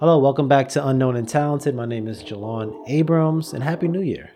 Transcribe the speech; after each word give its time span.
Hello, 0.00 0.16
welcome 0.16 0.46
back 0.46 0.68
to 0.68 0.86
Unknown 0.86 1.16
and 1.16 1.28
Talented. 1.28 1.74
My 1.74 1.84
name 1.84 2.06
is 2.06 2.22
Jalon 2.22 2.88
Abrams, 2.88 3.52
and 3.52 3.64
Happy 3.64 3.88
New 3.88 4.00
Year. 4.00 4.30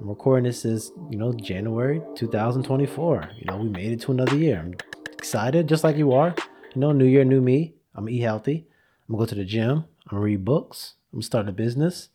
I'm 0.00 0.08
recording 0.08 0.42
this 0.42 0.64
is, 0.64 0.90
you 1.10 1.16
know, 1.16 1.32
January 1.32 2.02
2024. 2.16 3.30
You 3.38 3.44
know, 3.44 3.58
we 3.58 3.68
made 3.68 3.92
it 3.92 4.00
to 4.00 4.10
another 4.10 4.36
year. 4.36 4.58
I'm 4.58 4.74
excited, 5.12 5.68
just 5.68 5.84
like 5.84 5.96
you 5.96 6.12
are. 6.12 6.34
You 6.74 6.80
know, 6.80 6.90
new 6.90 7.04
year, 7.04 7.24
new 7.24 7.40
me. 7.40 7.76
I'm 7.94 8.06
gonna 8.06 8.16
eat 8.16 8.22
healthy. 8.22 8.66
I'm 9.08 9.14
gonna 9.14 9.24
go 9.24 9.28
to 9.28 9.34
the 9.36 9.44
gym. 9.44 9.84
I'm 10.06 10.10
gonna 10.10 10.22
read 10.22 10.44
books. 10.44 10.94
I'm 11.12 11.22
starting 11.22 11.50
a 11.50 11.52
business. 11.52 12.08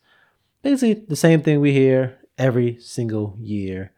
Basically, 0.60 0.92
the 0.92 1.16
same 1.16 1.40
thing 1.40 1.62
we 1.62 1.72
hear 1.72 2.18
every 2.36 2.78
single 2.78 3.38
year 3.40 3.92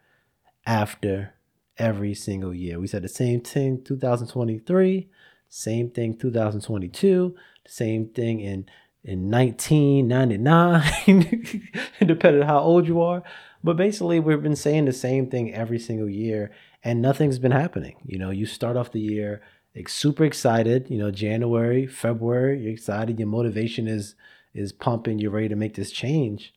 after 0.65 1.33
every 1.77 2.13
single 2.13 2.53
year. 2.53 2.79
We 2.79 2.87
said 2.87 3.01
the 3.01 3.09
same 3.09 3.41
thing 3.41 3.83
2023, 3.83 5.09
same 5.49 5.89
thing 5.89 6.17
2022, 6.17 7.35
same 7.67 8.07
thing 8.07 8.39
in 8.39 8.65
in 9.05 9.29
1999, 9.29 11.69
depending 12.05 12.41
on 12.41 12.47
how 12.47 12.59
old 12.59 12.87
you 12.87 13.01
are. 13.01 13.23
But 13.63 13.77
basically, 13.77 14.19
we've 14.19 14.43
been 14.43 14.55
saying 14.55 14.85
the 14.85 14.93
same 14.93 15.29
thing 15.29 15.53
every 15.53 15.79
single 15.79 16.09
year, 16.09 16.51
and 16.83 17.01
nothing's 17.01 17.39
been 17.39 17.51
happening. 17.51 17.95
You 18.05 18.19
know, 18.19 18.31
you 18.31 18.45
start 18.45 18.75
off 18.75 18.91
the 18.91 18.99
year 18.99 19.41
like, 19.75 19.89
super 19.89 20.25
excited. 20.25 20.89
You 20.89 20.97
know, 20.97 21.11
January, 21.11 21.85
February, 21.85 22.61
you're 22.61 22.73
excited. 22.73 23.19
Your 23.19 23.27
motivation 23.27 23.87
is 23.87 24.15
is 24.53 24.71
pumping. 24.71 25.19
You're 25.19 25.31
ready 25.31 25.49
to 25.49 25.55
make 25.55 25.75
this 25.75 25.91
change, 25.91 26.53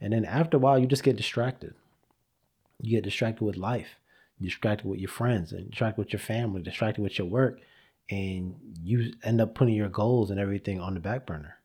and 0.00 0.12
then 0.12 0.24
after 0.24 0.56
a 0.56 0.60
while, 0.60 0.78
you 0.78 0.86
just 0.86 1.02
get 1.02 1.16
distracted. 1.16 1.74
You 2.80 2.96
get 2.96 3.04
distracted 3.04 3.44
with 3.44 3.56
life, 3.56 3.98
distracted 4.40 4.86
with 4.86 5.00
your 5.00 5.08
friends, 5.08 5.52
and 5.52 5.70
distracted 5.70 5.98
with 5.98 6.12
your 6.12 6.20
family, 6.20 6.62
distracted 6.62 7.02
with 7.02 7.18
your 7.18 7.26
work, 7.26 7.60
and 8.10 8.54
you 8.82 9.14
end 9.24 9.40
up 9.40 9.54
putting 9.54 9.74
your 9.74 9.88
goals 9.88 10.30
and 10.30 10.38
everything 10.38 10.80
on 10.80 10.94
the 10.94 11.00
back 11.00 11.26
burner. 11.26 11.57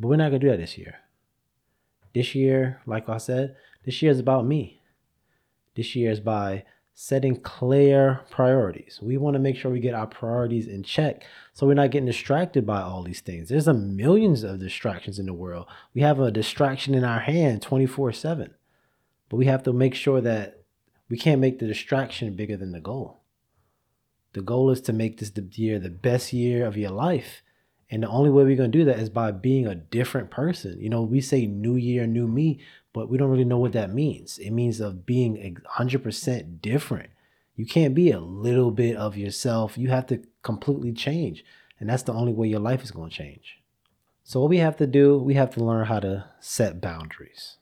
But 0.00 0.08
we're 0.08 0.16
not 0.16 0.30
going 0.30 0.40
to 0.40 0.46
do 0.46 0.50
that 0.50 0.56
this 0.56 0.78
year. 0.78 1.00
This 2.14 2.34
year, 2.34 2.80
like 2.86 3.08
I 3.08 3.18
said, 3.18 3.54
this 3.84 4.00
year 4.00 4.10
is 4.10 4.18
about 4.18 4.46
me. 4.46 4.80
This 5.74 5.94
year 5.94 6.10
is 6.10 6.20
by 6.20 6.64
setting 6.94 7.36
clear 7.36 8.20
priorities. 8.30 8.98
We 9.02 9.18
want 9.18 9.34
to 9.34 9.40
make 9.40 9.56
sure 9.56 9.70
we 9.70 9.78
get 9.78 9.94
our 9.94 10.06
priorities 10.06 10.66
in 10.66 10.82
check 10.82 11.22
so 11.52 11.66
we're 11.66 11.74
not 11.74 11.90
getting 11.90 12.06
distracted 12.06 12.66
by 12.66 12.80
all 12.80 13.02
these 13.02 13.20
things. 13.20 13.48
There's 13.48 13.68
a 13.68 13.74
millions 13.74 14.42
of 14.42 14.58
distractions 14.58 15.18
in 15.18 15.26
the 15.26 15.34
world. 15.34 15.66
We 15.94 16.00
have 16.00 16.18
a 16.18 16.30
distraction 16.30 16.94
in 16.94 17.04
our 17.04 17.20
hand 17.20 17.60
24/7. 17.62 18.54
But 19.28 19.36
we 19.36 19.46
have 19.46 19.62
to 19.64 19.72
make 19.72 19.94
sure 19.94 20.20
that 20.22 20.64
we 21.08 21.18
can't 21.18 21.40
make 21.40 21.58
the 21.58 21.66
distraction 21.66 22.34
bigger 22.34 22.56
than 22.56 22.72
the 22.72 22.80
goal. 22.80 23.20
The 24.32 24.42
goal 24.42 24.70
is 24.70 24.80
to 24.82 24.92
make 24.92 25.18
this 25.18 25.30
the 25.30 25.46
year 25.52 25.78
the 25.78 25.90
best 25.90 26.32
year 26.32 26.66
of 26.66 26.76
your 26.76 26.90
life 26.90 27.42
and 27.90 28.02
the 28.02 28.08
only 28.08 28.30
way 28.30 28.44
we're 28.44 28.56
going 28.56 28.70
to 28.70 28.78
do 28.78 28.84
that 28.84 29.00
is 29.00 29.10
by 29.10 29.32
being 29.32 29.66
a 29.66 29.74
different 29.74 30.30
person. 30.30 30.78
You 30.80 30.88
know, 30.88 31.02
we 31.02 31.20
say 31.20 31.46
new 31.46 31.74
year, 31.74 32.06
new 32.06 32.28
me, 32.28 32.60
but 32.92 33.08
we 33.08 33.18
don't 33.18 33.30
really 33.30 33.44
know 33.44 33.58
what 33.58 33.72
that 33.72 33.92
means. 33.92 34.38
It 34.38 34.52
means 34.52 34.80
of 34.80 35.04
being 35.04 35.58
100% 35.76 36.60
different. 36.60 37.10
You 37.56 37.66
can't 37.66 37.94
be 37.94 38.12
a 38.12 38.20
little 38.20 38.70
bit 38.70 38.96
of 38.96 39.16
yourself. 39.16 39.76
You 39.76 39.88
have 39.90 40.06
to 40.06 40.22
completely 40.42 40.92
change. 40.92 41.44
And 41.80 41.88
that's 41.88 42.04
the 42.04 42.12
only 42.12 42.32
way 42.32 42.46
your 42.46 42.60
life 42.60 42.84
is 42.84 42.92
going 42.92 43.10
to 43.10 43.16
change. 43.16 43.60
So, 44.22 44.40
what 44.40 44.50
we 44.50 44.58
have 44.58 44.76
to 44.76 44.86
do, 44.86 45.18
we 45.18 45.34
have 45.34 45.50
to 45.54 45.64
learn 45.64 45.86
how 45.86 45.98
to 46.00 46.26
set 46.38 46.80
boundaries 46.80 47.56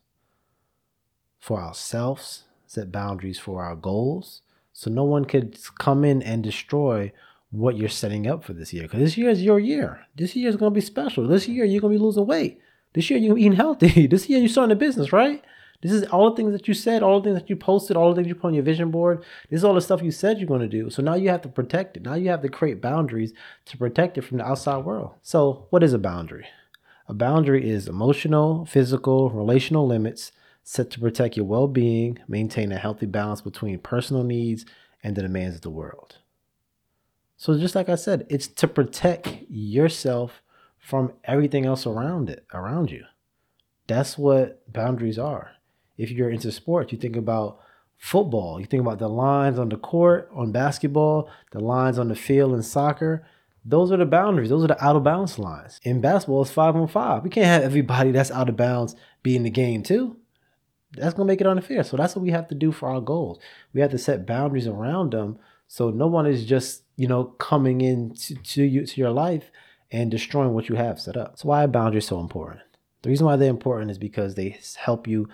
for 1.39 1.61
ourselves, 1.61 2.45
set 2.67 2.93
boundaries 2.93 3.39
for 3.39 3.65
our 3.65 3.77
goals. 3.77 4.43
So, 4.73 4.91
no 4.91 5.05
one 5.05 5.25
could 5.25 5.57
come 5.79 6.05
in 6.05 6.23
and 6.23 6.43
destroy 6.43 7.13
what 7.51 7.77
you're 7.77 7.89
setting 7.89 8.27
up 8.27 8.45
for 8.45 8.53
this 8.53 8.73
year. 8.73 8.85
Because 8.85 9.01
this 9.01 9.17
year 9.17 9.31
is 9.31 9.43
your 9.43 9.59
year. 9.59 10.07
This 10.15 10.37
year 10.37 10.49
is 10.49 10.57
going 10.57 10.73
to 10.73 10.75
be 10.75 10.81
special. 10.81 11.27
This 11.27 11.49
year 11.49 11.65
you're 11.65 11.81
going 11.81 11.95
to 11.95 11.99
be 11.99 12.05
losing 12.05 12.27
weight. 12.27 12.61
This 12.93 13.11
year 13.11 13.19
you're 13.19 13.39
eating 13.39 13.53
healthy. 13.53 14.07
This 14.09 14.29
year 14.29 14.39
you're 14.39 14.49
starting 14.49 14.73
a 14.73 14.77
business, 14.77 15.13
right? 15.13 15.43
This 15.81 15.93
is 15.93 16.05
all 16.07 16.31
the 16.31 16.37
things 16.37 16.53
that 16.53 16.67
you 16.67 16.75
said, 16.75 17.03
all 17.03 17.21
the 17.21 17.31
things 17.31 17.41
that 17.41 17.49
you 17.49 17.55
posted, 17.55 17.97
all 17.97 18.11
the 18.11 18.17
things 18.17 18.27
you 18.27 18.35
put 18.35 18.49
on 18.49 18.55
your 18.55 18.65
vision 18.65 18.91
board. 18.91 19.25
This 19.49 19.59
is 19.59 19.65
all 19.65 19.75
the 19.75 19.81
stuff 19.81 20.03
you 20.03 20.11
said 20.11 20.39
you're 20.39 20.49
going 20.49 20.61
to 20.61 20.69
do. 20.69 20.91
So 20.91 21.03
now 21.03 21.15
you 21.15 21.29
have 21.29 21.43
to 21.43 21.49
protect 21.49 21.97
it. 21.97 22.03
Now 22.03 22.15
you 22.15 22.29
have 22.31 22.43
to 22.43 22.49
create 22.49 22.83
boundaries 22.83 23.33
to 23.67 23.79
protect 23.79 24.19
it 24.19 24.23
from 24.23 24.39
the 24.39 24.45
outside 24.45 24.85
world. 24.85 25.15
So, 25.23 25.69
what 25.71 25.85
is 25.85 25.93
a 25.93 25.99
boundary? 25.99 26.47
A 27.07 27.15
boundary 27.15 27.69
is 27.69 27.87
emotional, 27.87 28.67
physical, 28.67 29.31
relational 29.31 29.87
limits 29.87 30.33
set 30.65 30.91
to 30.91 31.01
protect 31.01 31.37
your 31.37 31.47
well 31.47 31.69
being, 31.69 32.19
maintain 32.27 32.73
a 32.73 32.79
healthy 32.79 33.07
balance 33.07 33.41
between 33.41 33.79
personal 33.79 34.25
needs 34.25 34.67
and 35.03 35.15
the 35.15 35.23
demands 35.23 35.55
of 35.55 35.63
the 35.63 35.71
world. 35.71 36.19
So 37.39 37.57
just 37.57 37.77
like 37.77 37.89
I 37.89 37.95
said, 37.95 38.27
it's 38.29 38.49
to 38.49 38.67
protect 38.67 39.29
yourself 39.49 40.43
from 40.77 41.13
everything 41.23 41.65
else 41.65 41.87
around 41.87 42.29
it, 42.29 42.45
around 42.53 42.91
you. 42.91 43.05
That's 43.87 44.19
what 44.19 44.71
boundaries 44.71 45.21
are. 45.21 45.53
If 45.97 46.11
you're 46.11 46.31
into 46.31 46.51
sports, 46.51 46.93
you 46.93 46.99
think 46.99 47.15
about 47.15 47.61
football, 47.97 48.61
you 48.61 48.67
think 48.67 48.81
about 48.81 48.99
the 48.99 49.09
lines 49.09 49.57
on 49.57 49.69
the 49.69 49.77
court, 49.77 50.29
on 50.35 50.51
basketball, 50.51 51.31
the 51.53 51.61
lines 51.61 51.97
on 51.97 52.09
the 52.09 52.17
field 52.17 52.55
in 52.55 52.63
soccer. 52.63 53.25
Those 53.65 53.93
are 53.93 53.97
the 53.97 54.05
boundaries. 54.05 54.49
Those 54.49 54.65
are 54.65 54.69
the 54.69 54.85
out 54.85 54.97
of 54.97 55.05
bounds 55.05 55.39
lines. 55.39 55.79
In 55.85 56.01
basketball, 56.01 56.43
it's 56.43 56.51
five 56.51 56.75
on 56.75 56.89
five. 56.89 57.23
We 57.23 57.31
can't 57.31 57.47
have 57.47 57.63
everybody 57.63 58.11
that's 58.11 58.33
out 58.33 58.49
of 58.49 58.57
bounds 58.57 58.97
be 59.23 59.37
in 59.37 59.45
the 59.45 59.51
game 59.51 59.85
too. 59.85 60.17
That's 60.93 61.15
gonna 61.15 61.27
make 61.27 61.41
it 61.41 61.47
unfair. 61.47 61.85
So 61.85 61.97
that's 61.97 62.17
what 62.17 62.23
we 62.23 62.31
have 62.31 62.49
to 62.49 62.57
do 62.57 62.73
for 62.73 62.89
our 62.89 63.01
goals. 63.01 63.39
We 63.73 63.81
have 63.81 63.93
to 63.93 63.99
set 63.99 64.27
boundaries 64.27 64.67
around 64.67 65.13
them 65.13 65.39
so 65.69 65.91
no 65.91 66.09
one 66.09 66.27
is 66.27 66.45
just, 66.45 66.83
you 66.99 67.07
know, 67.07 67.25
coming 67.25 67.81
into 67.81 68.35
to 68.35 68.65
you 68.65 68.85
to 68.85 69.01
your 69.01 69.13
life 69.13 69.53
and 69.93 70.11
destroying 70.11 70.53
what 70.53 70.69
you 70.69 70.75
have 70.75 71.01
set 71.01 71.17
up. 71.17 71.39
So 71.39 71.49
why 71.49 71.63
are 71.63 71.69
boundaries 71.69 72.09
so 72.09 72.19
important? 72.19 72.61
The 73.03 73.09
reason 73.09 73.25
why 73.25 73.37
they're 73.37 73.49
important 73.49 73.93
is 73.93 73.99
because 73.99 74.35
they 74.35 74.59
help 74.77 75.07
you 75.07 75.29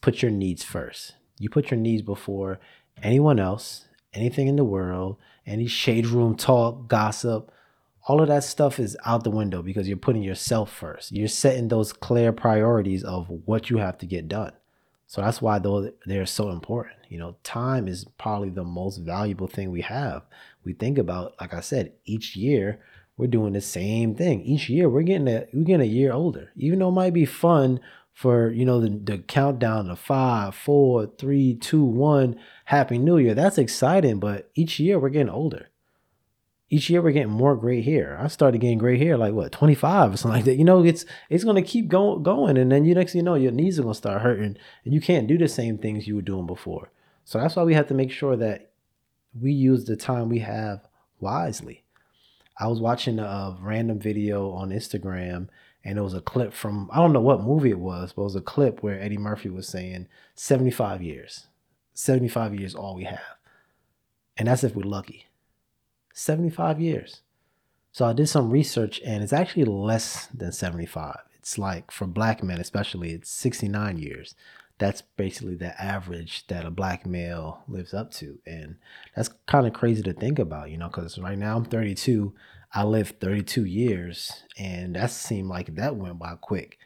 put 0.00 0.22
your 0.22 0.30
needs 0.30 0.62
first. 0.62 1.16
You 1.40 1.50
put 1.50 1.72
your 1.72 1.80
needs 1.80 2.02
before 2.02 2.60
anyone 3.02 3.40
else, 3.40 3.88
anything 4.14 4.46
in 4.46 4.54
the 4.54 4.64
world, 4.64 5.16
any 5.44 5.66
shade 5.66 6.06
room 6.06 6.36
talk, 6.36 6.86
gossip, 6.86 7.50
all 8.06 8.22
of 8.22 8.28
that 8.28 8.44
stuff 8.44 8.78
is 8.78 8.96
out 9.04 9.24
the 9.24 9.30
window 9.30 9.60
because 9.60 9.88
you're 9.88 9.96
putting 9.96 10.22
yourself 10.22 10.72
first. 10.72 11.10
You're 11.10 11.26
setting 11.26 11.66
those 11.66 11.92
clear 11.92 12.32
priorities 12.32 13.02
of 13.02 13.28
what 13.44 13.70
you 13.70 13.78
have 13.78 13.98
to 13.98 14.06
get 14.06 14.28
done. 14.28 14.52
So 15.08 15.22
that's 15.22 15.40
why 15.40 15.58
though 15.58 15.90
they're 16.04 16.26
so 16.26 16.50
important. 16.50 16.96
You 17.08 17.18
know, 17.18 17.36
time 17.42 17.88
is 17.88 18.04
probably 18.18 18.50
the 18.50 18.62
most 18.62 18.98
valuable 18.98 19.46
thing 19.46 19.70
we 19.70 19.80
have. 19.80 20.22
We 20.64 20.74
think 20.74 20.98
about, 20.98 21.34
like 21.40 21.54
I 21.54 21.60
said, 21.60 21.94
each 22.04 22.36
year 22.36 22.80
we're 23.16 23.26
doing 23.26 23.54
the 23.54 23.62
same 23.62 24.14
thing. 24.14 24.42
Each 24.42 24.68
year 24.68 24.88
we're 24.88 25.02
getting 25.02 25.26
a 25.26 25.46
we're 25.54 25.64
getting 25.64 25.88
a 25.88 25.90
year 25.90 26.12
older. 26.12 26.52
Even 26.56 26.78
though 26.78 26.90
it 26.90 26.92
might 26.92 27.14
be 27.14 27.24
fun 27.24 27.80
for 28.12 28.50
you 28.50 28.66
know 28.66 28.80
the, 28.80 28.90
the 28.90 29.18
countdown 29.18 29.86
to 29.86 29.96
five, 29.96 30.54
four, 30.54 31.06
three, 31.18 31.54
two, 31.54 31.82
one, 31.82 32.38
happy 32.66 32.98
new 32.98 33.16
year. 33.16 33.34
That's 33.34 33.56
exciting, 33.56 34.20
but 34.20 34.50
each 34.54 34.78
year 34.78 34.98
we're 34.98 35.08
getting 35.08 35.30
older 35.30 35.70
each 36.70 36.90
year 36.90 37.00
we're 37.00 37.12
getting 37.12 37.32
more 37.32 37.56
gray 37.56 37.80
hair. 37.80 38.18
I 38.20 38.28
started 38.28 38.60
getting 38.60 38.78
gray 38.78 38.98
hair 38.98 39.16
like 39.16 39.32
what 39.32 39.52
25 39.52 40.14
or 40.14 40.16
something 40.16 40.36
like 40.36 40.44
that. 40.44 40.56
You 40.56 40.64
know, 40.64 40.84
it's 40.84 41.04
it's 41.30 41.44
gonna 41.44 41.62
keep 41.62 41.88
going 41.88 42.22
going, 42.22 42.56
and 42.56 42.70
then 42.70 42.84
you 42.84 42.94
next 42.94 43.12
thing 43.12 43.20
you 43.20 43.24
know 43.24 43.34
your 43.34 43.52
knees 43.52 43.78
are 43.78 43.82
gonna 43.82 43.94
start 43.94 44.22
hurting, 44.22 44.56
and 44.84 44.94
you 44.94 45.00
can't 45.00 45.26
do 45.26 45.38
the 45.38 45.48
same 45.48 45.78
things 45.78 46.06
you 46.06 46.16
were 46.16 46.22
doing 46.22 46.46
before. 46.46 46.90
So 47.24 47.38
that's 47.38 47.56
why 47.56 47.62
we 47.64 47.74
have 47.74 47.88
to 47.88 47.94
make 47.94 48.10
sure 48.10 48.36
that 48.36 48.70
we 49.38 49.52
use 49.52 49.84
the 49.84 49.96
time 49.96 50.28
we 50.28 50.40
have 50.40 50.86
wisely. 51.20 51.84
I 52.58 52.66
was 52.66 52.80
watching 52.80 53.18
a 53.18 53.56
random 53.60 53.98
video 53.98 54.50
on 54.50 54.70
Instagram, 54.70 55.48
and 55.84 55.98
it 55.98 56.02
was 56.02 56.14
a 56.14 56.20
clip 56.20 56.52
from 56.52 56.90
I 56.92 56.98
don't 56.98 57.14
know 57.14 57.20
what 57.20 57.42
movie 57.42 57.70
it 57.70 57.80
was, 57.80 58.12
but 58.12 58.22
it 58.22 58.24
was 58.24 58.36
a 58.36 58.42
clip 58.42 58.82
where 58.82 59.00
Eddie 59.00 59.16
Murphy 59.16 59.48
was 59.48 59.66
saying 59.66 60.06
75 60.34 61.02
years, 61.02 61.46
75 61.94 62.54
years 62.54 62.74
all 62.74 62.94
we 62.94 63.04
have, 63.04 63.38
and 64.36 64.48
that's 64.48 64.64
if 64.64 64.76
we're 64.76 64.82
lucky 64.82 65.27
75 66.18 66.80
years. 66.80 67.22
So 67.92 68.04
I 68.04 68.12
did 68.12 68.28
some 68.28 68.50
research 68.50 69.00
and 69.04 69.22
it's 69.22 69.32
actually 69.32 69.64
less 69.64 70.26
than 70.26 70.52
75. 70.52 71.16
It's 71.38 71.58
like 71.58 71.90
for 71.90 72.06
black 72.06 72.42
men, 72.42 72.60
especially, 72.60 73.12
it's 73.12 73.30
69 73.30 73.98
years. 73.98 74.34
That's 74.78 75.02
basically 75.02 75.54
the 75.54 75.80
average 75.80 76.46
that 76.48 76.64
a 76.64 76.70
black 76.70 77.06
male 77.06 77.62
lives 77.68 77.94
up 77.94 78.12
to. 78.14 78.38
And 78.46 78.76
that's 79.16 79.30
kind 79.46 79.66
of 79.66 79.72
crazy 79.72 80.02
to 80.02 80.12
think 80.12 80.38
about, 80.38 80.70
you 80.70 80.76
know, 80.76 80.88
because 80.88 81.18
right 81.18 81.38
now 81.38 81.56
I'm 81.56 81.64
32. 81.64 82.34
I 82.74 82.84
lived 82.84 83.20
32 83.20 83.64
years 83.64 84.44
and 84.58 84.96
that 84.96 85.10
seemed 85.10 85.48
like 85.48 85.74
that 85.76 85.96
went 85.96 86.18
by 86.18 86.34
quick. 86.40 86.78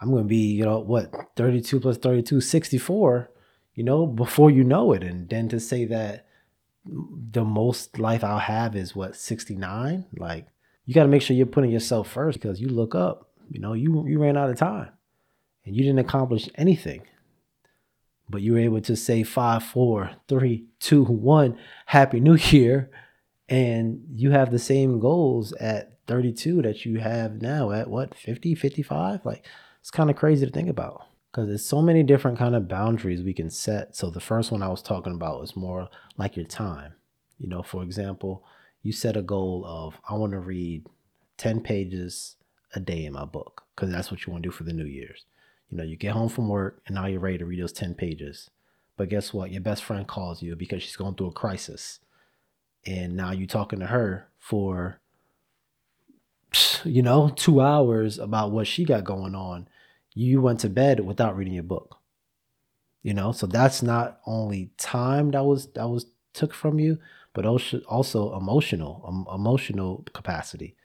I'm 0.00 0.10
going 0.10 0.24
to 0.24 0.28
be, 0.28 0.52
you 0.54 0.64
know, 0.64 0.78
what, 0.78 1.12
32 1.36 1.80
plus 1.80 1.98
32, 1.98 2.40
64, 2.40 3.30
you 3.74 3.84
know, 3.84 4.06
before 4.06 4.50
you 4.50 4.64
know 4.64 4.92
it. 4.92 5.02
And 5.02 5.28
then 5.28 5.48
to 5.50 5.60
say 5.60 5.84
that 5.84 6.26
the 6.84 7.44
most 7.44 7.98
life 7.98 8.24
I'll 8.24 8.38
have 8.38 8.74
is 8.74 8.96
what 8.96 9.16
69. 9.16 10.06
Like 10.16 10.46
you 10.86 10.94
got 10.94 11.02
to 11.02 11.08
make 11.08 11.22
sure 11.22 11.36
you're 11.36 11.46
putting 11.46 11.70
yourself 11.70 12.10
first 12.10 12.40
because 12.40 12.60
you 12.60 12.68
look 12.68 12.94
up, 12.94 13.30
you 13.50 13.60
know, 13.60 13.72
you 13.72 14.06
you 14.06 14.18
ran 14.18 14.36
out 14.36 14.50
of 14.50 14.58
time 14.58 14.90
and 15.64 15.76
you 15.76 15.82
didn't 15.82 15.98
accomplish 15.98 16.48
anything. 16.54 17.02
But 18.28 18.42
you 18.42 18.52
were 18.52 18.60
able 18.60 18.80
to 18.82 18.94
say 18.94 19.24
five, 19.24 19.64
four, 19.64 20.12
three, 20.28 20.66
two, 20.78 21.02
one, 21.04 21.58
happy 21.86 22.20
new 22.20 22.36
year. 22.36 22.90
And 23.48 24.04
you 24.14 24.30
have 24.30 24.52
the 24.52 24.60
same 24.60 25.00
goals 25.00 25.52
at 25.54 25.98
32 26.06 26.62
that 26.62 26.84
you 26.84 26.98
have 26.98 27.40
now 27.40 27.70
at 27.70 27.88
what 27.88 28.16
50 28.16 28.56
55 28.56 29.24
like 29.24 29.46
it's 29.78 29.92
kind 29.92 30.10
of 30.10 30.16
crazy 30.16 30.44
to 30.44 30.50
think 30.50 30.68
about 30.68 31.06
because 31.30 31.48
there's 31.48 31.64
so 31.64 31.80
many 31.80 32.02
different 32.02 32.38
kind 32.38 32.54
of 32.54 32.68
boundaries 32.68 33.22
we 33.22 33.32
can 33.32 33.50
set. 33.50 33.94
So 33.96 34.10
the 34.10 34.20
first 34.20 34.50
one 34.50 34.62
i 34.62 34.68
was 34.68 34.82
talking 34.82 35.14
about 35.14 35.40
was 35.40 35.56
more 35.56 35.88
like 36.16 36.36
your 36.36 36.46
time. 36.46 36.94
You 37.38 37.48
know 37.48 37.62
for 37.62 37.82
example 37.82 38.44
you 38.82 38.92
set 38.92 39.16
a 39.16 39.22
goal 39.22 39.64
of 39.66 40.00
i 40.08 40.14
want 40.14 40.32
to 40.32 40.38
read 40.38 40.86
10 41.36 41.60
pages 41.60 42.36
a 42.74 42.80
day 42.80 43.04
in 43.04 43.12
my 43.12 43.24
book 43.24 43.64
because 43.74 43.90
that's 43.90 44.10
what 44.10 44.26
you 44.26 44.32
want 44.32 44.42
to 44.42 44.48
do 44.48 44.52
for 44.52 44.64
the 44.64 44.72
new 44.72 44.84
year's. 44.84 45.24
You 45.70 45.78
know 45.78 45.84
you 45.84 45.96
get 45.96 46.12
home 46.12 46.28
from 46.28 46.48
work 46.48 46.82
and 46.86 46.94
now 46.94 47.06
you're 47.06 47.20
ready 47.20 47.38
to 47.38 47.46
read 47.46 47.62
those 47.62 47.72
10 47.72 47.94
pages. 47.94 48.50
But 48.96 49.08
guess 49.08 49.32
what? 49.32 49.50
Your 49.50 49.62
best 49.62 49.82
friend 49.82 50.06
calls 50.06 50.42
you 50.42 50.54
because 50.56 50.82
she's 50.82 50.96
going 50.96 51.14
through 51.14 51.28
a 51.28 51.32
crisis. 51.32 52.00
And 52.86 53.16
now 53.16 53.30
you're 53.30 53.46
talking 53.46 53.78
to 53.80 53.86
her 53.86 54.28
for 54.38 55.00
you 56.84 57.02
know, 57.02 57.30
two 57.34 57.60
hours 57.60 58.18
about 58.18 58.50
what 58.50 58.66
she 58.66 58.84
got 58.84 59.04
going 59.04 59.34
on, 59.34 59.68
you 60.14 60.40
went 60.40 60.60
to 60.60 60.68
bed 60.68 61.00
without 61.00 61.36
reading 61.36 61.54
your 61.54 61.62
book. 61.62 61.98
You 63.02 63.14
know, 63.14 63.32
so 63.32 63.46
that's 63.46 63.82
not 63.82 64.20
only 64.26 64.70
time 64.76 65.30
that 65.30 65.44
was 65.44 65.68
that 65.72 65.88
was 65.88 66.06
took 66.34 66.52
from 66.52 66.78
you, 66.78 66.98
but 67.32 67.46
also 67.46 67.80
also 67.88 68.36
emotional 68.36 69.04
um, 69.06 69.26
emotional 69.32 70.04
capacity. 70.12 70.76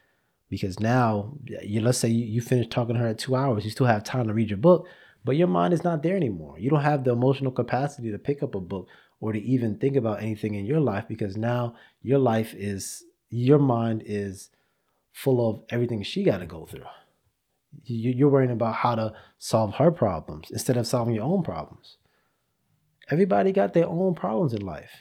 Because 0.50 0.80
now, 0.80 1.34
you 1.64 1.82
let's 1.82 1.98
say 1.98 2.08
you, 2.08 2.26
you 2.26 2.42
finish 2.42 2.68
talking 2.68 2.96
to 2.96 3.02
her 3.02 3.08
at 3.08 3.18
two 3.18 3.36
hours, 3.36 3.66
you 3.66 3.72
still 3.72 3.88
have 3.88 4.04
time 4.04 4.28
to 4.28 4.34
read 4.34 4.50
your 4.50 4.58
book, 4.58 4.88
but 5.26 5.36
your 5.36 5.48
mind 5.48 5.74
is 5.74 5.84
not 5.84 6.04
there 6.04 6.16
anymore. 6.16 6.58
You 6.60 6.70
don't 6.70 6.84
have 6.84 7.04
the 7.04 7.12
emotional 7.12 7.52
capacity 7.52 8.12
to 8.12 8.20
pick 8.20 8.44
up 8.44 8.56
a 8.56 8.60
book 8.62 8.88
or 9.20 9.34
to 9.34 9.42
even 9.42 9.78
think 9.78 9.96
about 9.96 10.22
anything 10.22 10.54
in 10.54 10.66
your 10.66 10.80
life 10.80 11.06
because 11.08 11.36
now 11.36 11.76
your 12.02 12.20
life 12.20 12.54
is 12.54 13.04
your 13.30 13.60
mind 13.60 14.04
is 14.06 14.52
full 15.12 15.50
of 15.50 15.64
everything 15.70 16.04
she 16.04 16.24
got 16.24 16.38
to 16.38 16.46
go 16.46 16.66
through. 16.66 16.86
You're 17.84 18.30
worrying 18.30 18.52
about 18.52 18.76
how 18.76 18.96
to 18.96 19.14
solve 19.38 19.76
her 19.76 19.92
problems 19.92 20.50
instead 20.52 20.78
of 20.78 20.88
solving 20.88 21.16
your 21.16 21.26
own 21.26 21.44
problems. 21.44 21.98
Everybody 23.10 23.52
got 23.52 23.74
their 23.74 23.88
own 23.88 24.16
problems 24.16 24.54
in 24.54 24.66
life. 24.66 24.92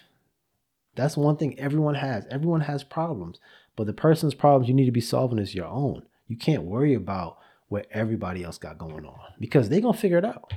That's 0.94 1.16
one 1.16 1.36
thing 1.36 1.58
everyone 1.58 1.94
has. 1.96 2.26
Everyone 2.30 2.62
has 2.62 2.84
problems, 2.84 3.40
but 3.76 3.86
the 3.86 3.92
person's 3.92 4.34
problems 4.34 4.68
you 4.68 4.74
need 4.74 4.84
to 4.86 4.92
be 4.92 5.00
solving 5.00 5.38
is 5.38 5.54
your 5.54 5.66
own. 5.66 6.02
You 6.28 6.36
can't 6.36 6.64
worry 6.64 6.94
about 6.94 7.38
what 7.68 7.86
everybody 7.90 8.44
else 8.44 8.58
got 8.58 8.78
going 8.78 9.04
on 9.04 9.18
because 9.40 9.68
they're 9.68 9.80
going 9.80 9.94
to 9.94 10.00
figure 10.00 10.18
it 10.18 10.24
out. 10.24 10.52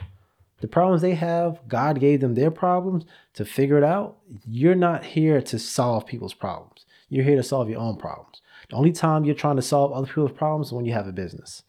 The 0.59 0.67
problems 0.67 1.01
they 1.01 1.15
have, 1.15 1.59
God 1.67 1.99
gave 1.99 2.19
them 2.19 2.33
their 2.33 2.51
problems 2.51 3.05
to 3.35 3.45
figure 3.45 3.77
it 3.77 3.83
out. 3.83 4.17
You're 4.47 4.75
not 4.75 5.05
here 5.05 5.41
to 5.41 5.59
solve 5.59 6.05
people's 6.05 6.33
problems. 6.33 6.85
You're 7.09 7.23
here 7.23 7.35
to 7.35 7.43
solve 7.43 7.69
your 7.69 7.79
own 7.79 7.97
problems. 7.97 8.41
The 8.69 8.75
only 8.75 8.91
time 8.91 9.23
you're 9.23 9.35
trying 9.35 9.55
to 9.55 9.61
solve 9.61 9.91
other 9.91 10.07
people's 10.07 10.31
problems 10.31 10.67
is 10.67 10.73
when 10.73 10.85
you 10.85 10.93
have 10.93 11.07
a 11.07 11.11
business. 11.11 11.63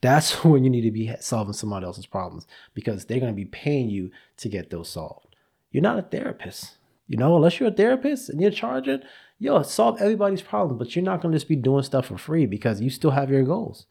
That's 0.00 0.44
when 0.44 0.64
you 0.64 0.70
need 0.70 0.82
to 0.82 0.90
be 0.90 1.12
solving 1.20 1.52
somebody 1.52 1.86
else's 1.86 2.06
problems 2.06 2.46
because 2.74 3.04
they're 3.04 3.20
going 3.20 3.32
to 3.32 3.36
be 3.36 3.44
paying 3.44 3.90
you 3.90 4.10
to 4.38 4.48
get 4.48 4.70
those 4.70 4.88
solved. 4.88 5.36
You're 5.70 5.82
not 5.82 5.98
a 5.98 6.02
therapist. 6.02 6.76
You 7.06 7.16
know, 7.16 7.36
unless 7.36 7.58
you're 7.58 7.70
a 7.70 7.72
therapist 7.72 8.28
and 8.28 8.40
you're 8.40 8.50
charging, 8.50 9.00
yo, 9.38 9.62
solve 9.62 10.00
everybody's 10.00 10.42
problems, 10.42 10.78
but 10.78 10.94
you're 10.94 11.04
not 11.04 11.20
going 11.20 11.32
to 11.32 11.36
just 11.36 11.48
be 11.48 11.56
doing 11.56 11.82
stuff 11.82 12.06
for 12.06 12.18
free 12.18 12.46
because 12.46 12.80
you 12.80 12.88
still 12.88 13.10
have 13.10 13.30
your 13.30 13.42
goals. 13.42 13.86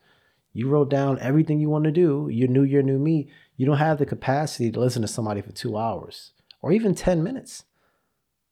You 0.53 0.69
wrote 0.69 0.89
down 0.89 1.19
everything 1.19 1.59
you 1.59 1.69
want 1.69 1.83
to 1.83 1.91
do. 1.91 2.29
You 2.31 2.47
knew 2.47 2.63
your 2.63 2.81
new 2.81 2.97
me. 2.97 3.29
You 3.57 3.65
don't 3.65 3.77
have 3.77 4.00
the 4.00 4.06
capacity 4.06 4.71
to 4.71 4.79
listen 4.79 5.01
to 5.01 5.07
somebody 5.07 5.41
for 5.41 5.51
two 5.51 5.77
hours 5.77 6.31
or 6.61 6.71
even 6.71 6.95
10 6.95 7.23
minutes 7.23 7.65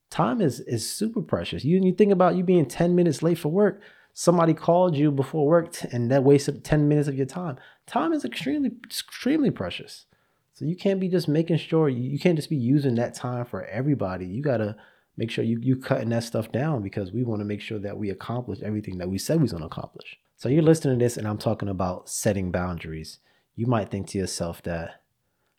time 0.10 0.42
is 0.42 0.60
is 0.62 0.90
super 0.90 1.22
precious. 1.22 1.64
You 1.64 1.82
you 1.82 1.94
think 1.94 2.12
about 2.12 2.36
you 2.36 2.44
being 2.44 2.66
10 2.66 2.96
minutes 2.96 3.24
late 3.24 3.38
for 3.38 3.50
work, 3.50 3.82
somebody 4.20 4.52
called 4.52 4.96
you 4.96 5.12
before 5.12 5.46
work 5.46 5.76
and 5.92 6.10
that 6.10 6.24
wasted 6.24 6.64
10 6.64 6.88
minutes 6.88 7.08
of 7.08 7.14
your 7.14 7.28
time. 7.28 7.56
Time 7.86 8.12
is 8.12 8.26
extremely 8.26 8.72
extremely 8.84 9.52
precious. 9.52 10.08
So 10.54 10.66
you 10.66 10.76
can't 10.76 11.00
be 11.00 11.08
just 11.08 11.28
making 11.28 11.58
sure 11.58 11.88
you, 11.88 12.18
can't 12.18 12.36
just 12.36 12.50
be 12.50 12.56
using 12.56 12.96
that 12.96 13.14
time 13.14 13.46
for 13.46 13.64
everybody. 13.66 14.26
You 14.26 14.42
gotta 14.42 14.76
make 15.18 15.30
sure 15.30 15.44
you 15.44 15.60
you 15.62 15.76
cutting 15.76 16.10
that 16.10 16.24
stuff 16.24 16.52
down 16.52 16.82
because 16.82 17.12
we 17.12 17.24
want 17.24 17.42
to 17.42 17.46
make 17.46 17.62
sure 17.62 17.78
that 17.78 17.96
we 17.96 18.10
accomplish 18.10 18.60
everything 18.64 18.98
that 18.98 19.08
we 19.08 19.20
said 19.20 19.38
we 19.38 19.44
was 19.44 19.54
gonna 19.54 19.68
accomplish. 19.68 20.18
So 20.36 20.50
you're 20.50 20.64
listening 20.64 20.98
to 20.98 21.06
this 21.06 21.18
and 21.18 21.28
I'm 21.28 21.38
talking 21.38 21.70
about 21.70 22.10
setting 22.10 22.52
boundaries. 22.52 23.20
You 23.56 23.68
might 23.68 23.92
think 23.92 24.08
to 24.08 24.18
yourself 24.18 24.64
that 24.64 25.04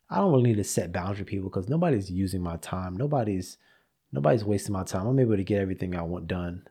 I 0.09 0.17
don't 0.17 0.31
really 0.31 0.49
need 0.49 0.57
to 0.57 0.65
set 0.65 0.91
boundary 0.91 1.23
people 1.23 1.49
because 1.49 1.69
nobody's 1.69 2.11
using 2.11 2.43
my 2.43 2.57
time. 2.57 2.97
Nobody's 2.97 3.57
Nobody's 4.11 4.43
wasting 4.43 4.73
my 4.73 4.83
time. 4.83 5.07
I'm 5.07 5.19
able 5.19 5.37
to 5.37 5.43
get 5.45 5.61
everything 5.61 5.95
I 5.95 6.01
want 6.01 6.27
done. 6.27 6.63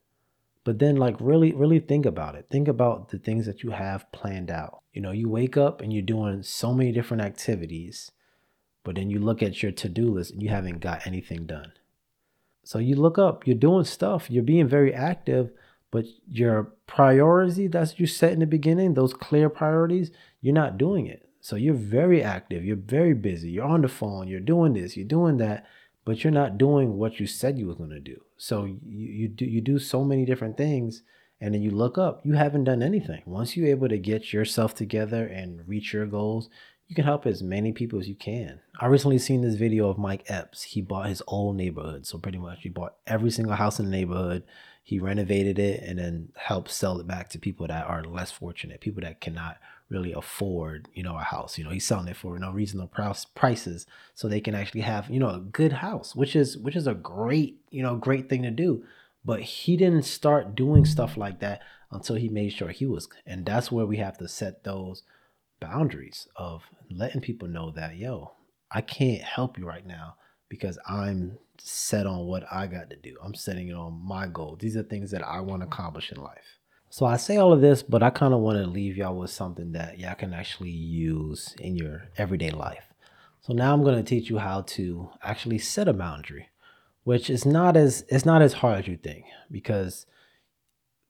But 0.69 0.81
then, 0.81 0.97
like, 0.97 1.17
really, 1.19 1.55
really 1.55 1.81
think 1.81 2.05
about 2.05 2.35
it. 2.35 2.47
Think 2.50 2.69
about 2.69 3.09
the 3.09 3.17
things 3.17 3.47
that 3.47 3.62
you 3.62 3.70
have 3.70 4.12
planned 4.12 4.50
out. 4.50 4.82
You 4.93 5.00
know, 5.00 5.12
you 5.12 5.26
wake 5.26 5.56
up 5.56 5.81
and 5.81 5.91
you're 5.91 6.03
doing 6.03 6.43
so 6.43 6.75
many 6.75 6.93
different 6.93 7.23
activities, 7.23 8.11
but 8.85 8.97
then 8.97 9.09
you 9.09 9.19
look 9.19 9.43
at 9.43 9.62
your 9.62 9.73
to 9.73 9.88
do 9.88 10.12
list 10.12 10.32
and 10.32 10.43
you 10.43 10.50
haven't 10.50 10.81
got 10.81 11.06
anything 11.06 11.47
done. 11.47 11.73
So 12.65 12.79
you 12.79 12.97
look 12.97 13.17
up, 13.17 13.47
you're 13.47 13.56
doing 13.56 13.85
stuff, 13.85 14.31
you're 14.31 14.43
being 14.43 14.69
very 14.69 14.93
active, 14.93 15.53
but 15.91 16.05
your 16.29 16.75
priority 16.87 17.67
that's 17.67 17.99
you 17.99 18.06
set 18.06 18.35
in 18.35 18.41
the 18.41 18.47
beginning, 18.47 18.93
those 18.93 19.14
clear 19.14 19.49
priorities, 19.49 20.11
you're 20.43 20.53
not 20.53 20.76
doing 20.76 21.06
it. 21.06 21.31
So 21.41 21.56
you're 21.56 21.73
very 21.73 22.23
active, 22.23 22.62
you're 22.62 22.76
very 22.76 23.14
busy, 23.14 23.53
you're 23.53 23.64
on 23.64 23.81
the 23.81 23.88
phone, 23.88 24.29
you're 24.29 24.38
doing 24.38 24.75
this, 24.75 24.99
you're 24.99 25.06
doing 25.06 25.38
that, 25.38 25.64
but 26.08 26.25
you're 26.25 26.31
not 26.31 26.56
doing 26.56 26.96
what 26.96 27.20
you 27.20 27.26
said 27.26 27.58
you 27.58 27.66
were 27.66 27.75
going 27.75 27.90
to 27.90 28.00
do. 28.00 28.19
So 28.38 28.64
you, 28.64 28.78
you 28.82 29.28
do 29.28 29.44
you 29.44 29.60
do 29.60 29.78
so 29.78 30.02
many 30.02 30.25
different 30.25 30.56
things 30.56 31.02
and 31.38 31.52
then 31.52 31.60
you 31.60 31.70
look 31.70 31.99
up, 31.99 32.25
you 32.25 32.32
haven't 32.32 32.64
done 32.64 32.82
anything. 32.82 33.20
Once 33.26 33.55
you're 33.55 33.69
able 33.69 33.90
to 33.90 33.99
get 33.99 34.32
yourself 34.32 34.75
together 34.75 35.26
and 35.26 35.69
reach 35.69 35.93
your 35.93 36.06
goals, 36.06 36.49
you 36.87 36.96
can 36.96 37.05
help 37.05 37.26
as 37.26 37.43
many 37.43 37.72
people 37.72 38.00
as 38.00 38.08
you 38.08 38.14
can. 38.14 38.60
I 38.81 38.87
recently 38.87 39.19
seen 39.19 39.43
this 39.43 39.56
video 39.56 39.90
of 39.90 39.99
Mike 39.99 40.25
Epps. 40.28 40.62
He 40.62 40.81
bought 40.81 41.10
his 41.10 41.22
old 41.26 41.56
neighborhood. 41.56 42.06
So 42.06 42.16
pretty 42.16 42.38
much 42.38 42.62
he 42.62 42.70
bought 42.70 42.94
every 43.06 43.31
single 43.31 43.56
house 43.56 43.78
in 43.78 43.84
the 43.84 43.90
neighborhood. 43.90 44.44
He 44.82 45.00
renovated 45.00 45.58
it 45.58 45.82
and 45.82 45.99
then 45.99 46.31
helped 46.37 46.70
sell 46.70 46.99
it 47.00 47.06
back 47.06 47.28
to 47.31 47.38
people 47.38 47.66
that 47.66 47.87
are 47.87 48.02
less 48.02 48.31
fortunate, 48.31 48.81
people 48.81 49.02
that 49.02 49.20
cannot 49.20 49.58
really 49.90 50.12
afford, 50.12 50.88
you 50.94 51.02
know, 51.02 51.17
a 51.17 51.23
house. 51.23 51.58
You 51.58 51.64
know, 51.64 51.70
he's 51.70 51.87
selling 51.87 52.08
it 52.08 52.17
for 52.17 52.38
no 52.38 52.50
reasonable 52.50 52.93
prices 53.35 53.87
so 54.14 54.29
they 54.29 54.40
can 54.40 54.55
actually 54.55 54.82
have, 54.82 55.08
you 55.08 55.19
know, 55.19 55.31
a 55.31 55.40
good 55.40 55.73
house, 55.73 56.14
which 56.14 56.37
is 56.37 56.58
which 56.58 56.76
is 56.76 56.87
a 56.87 56.94
great, 56.94 57.61
you 57.70 57.82
know, 57.82 57.96
great 57.96 58.29
thing 58.29 58.43
to 58.43 58.50
do. 58.50 58.85
But 59.25 59.40
he 59.40 59.76
didn't 59.76 60.05
start 60.05 60.55
doing 60.55 60.85
stuff 60.85 61.17
like 61.17 61.40
that 61.40 61.62
until 61.90 62.17
he 62.17 62.29
made 62.29 62.52
sure 62.52 62.69
he 62.69 62.85
was 62.87 63.08
and 63.26 63.46
that's 63.46 63.73
where 63.73 63.87
we 63.87 63.96
have 63.96 64.19
to 64.19 64.29
set 64.29 64.62
those 64.62 65.02
boundaries 65.61 66.28
of 66.37 66.62
letting 66.90 67.21
people 67.21 67.49
know 67.49 67.71
that, 67.73 67.97
yo, 67.97 68.33
I 68.71 68.80
can't 68.80 69.23
help 69.23 69.59
you 69.59 69.66
right 69.66 69.87
now 69.87 70.16
because 70.49 70.78
I'm 70.87 71.38
set 71.59 72.07
on 72.07 72.26
what 72.26 72.45
I 72.50 72.66
got 72.66 72.90
to 72.90 72.97
do. 72.97 73.16
I'm 73.23 73.35
setting 73.35 73.68
it 73.68 73.75
on 73.75 74.00
my 74.07 74.26
goal. 74.26 74.57
These 74.59 74.76
are 74.76 74.83
things 74.83 75.11
that 75.11 75.26
I 75.26 75.40
want 75.40 75.62
to 75.62 75.66
accomplish 75.66 76.12
in 76.12 76.23
life. 76.23 76.58
So 76.90 77.04
I 77.04 77.16
say 77.18 77.37
all 77.37 77.52
of 77.52 77.61
this, 77.61 77.83
but 77.83 78.02
I 78.02 78.11
kind 78.11 78.33
of 78.33 78.40
want 78.40 78.59
to 78.59 78.66
leave 78.66 78.97
y'all 78.97 79.16
with 79.16 79.30
something 79.30 79.73
that 79.73 79.99
y'all 79.99 80.14
can 80.14 80.33
actually 80.33 80.71
use 80.71 81.54
in 81.61 81.76
your 81.76 82.09
everyday 82.16 82.50
life. 82.50 82.95
So 83.40 83.52
now 83.52 83.75
I'm 83.75 83.83
going 83.83 83.97
to 83.97 84.02
teach 84.02 84.30
you 84.30 84.38
how 84.38 84.62
to 84.62 85.11
actually 85.23 85.59
set 85.59 85.88
a 85.88 85.92
boundary, 85.92 86.49
which 87.04 87.28
is 87.28 87.45
not 87.45 87.76
as 87.76 88.04
it's 88.09 88.25
not 88.25 88.42
as 88.42 88.54
hard 88.54 88.78
as 88.78 88.88
you 88.88 88.97
think 88.97 89.26
because 89.50 90.07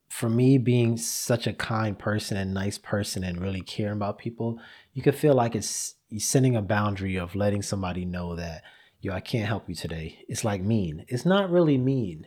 for 0.08 0.28
me 0.28 0.58
being 0.58 0.97
such 0.97 1.47
a 1.47 1.52
kind 1.52 1.99
person 1.99 2.37
and 2.37 2.52
nice 2.52 2.78
person 2.78 3.23
and 3.23 3.40
really 3.40 3.61
caring 3.61 3.94
about 3.94 4.18
people, 4.18 4.58
you 4.94 5.02
could 5.02 5.14
feel 5.14 5.35
like 5.35 5.54
it's 5.54 5.94
setting 6.16 6.56
a 6.56 6.62
boundary 6.62 7.16
of 7.16 7.37
letting 7.37 7.62
somebody 7.62 8.04
know 8.04 8.35
that 8.35 8.62
yo 9.00 9.12
I 9.12 9.20
can't 9.20 9.47
help 9.47 9.68
you 9.68 9.76
today. 9.76 10.25
It's 10.28 10.44
like 10.44 10.61
mean. 10.61 11.04
It's 11.06 11.25
not 11.25 11.50
really 11.50 11.78
mean. 11.78 12.26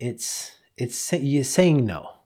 It's 0.00 0.52
it's 0.76 1.12
you're 1.12 1.44
saying 1.44 1.86
no 1.86 2.19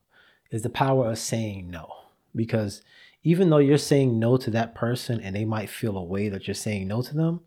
is 0.54 0.62
the 0.62 0.70
power 0.70 1.10
of 1.10 1.18
saying 1.18 1.68
no. 1.68 1.92
Because 2.34 2.82
even 3.24 3.50
though 3.50 3.58
you're 3.58 3.78
saying 3.78 4.18
no 4.18 4.36
to 4.36 4.50
that 4.50 4.74
person 4.74 5.20
and 5.20 5.34
they 5.34 5.44
might 5.44 5.68
feel 5.68 5.96
a 5.96 6.04
way 6.04 6.28
that 6.28 6.46
you're 6.46 6.54
saying 6.54 6.86
no 6.86 7.02
to 7.02 7.14
them, 7.14 7.40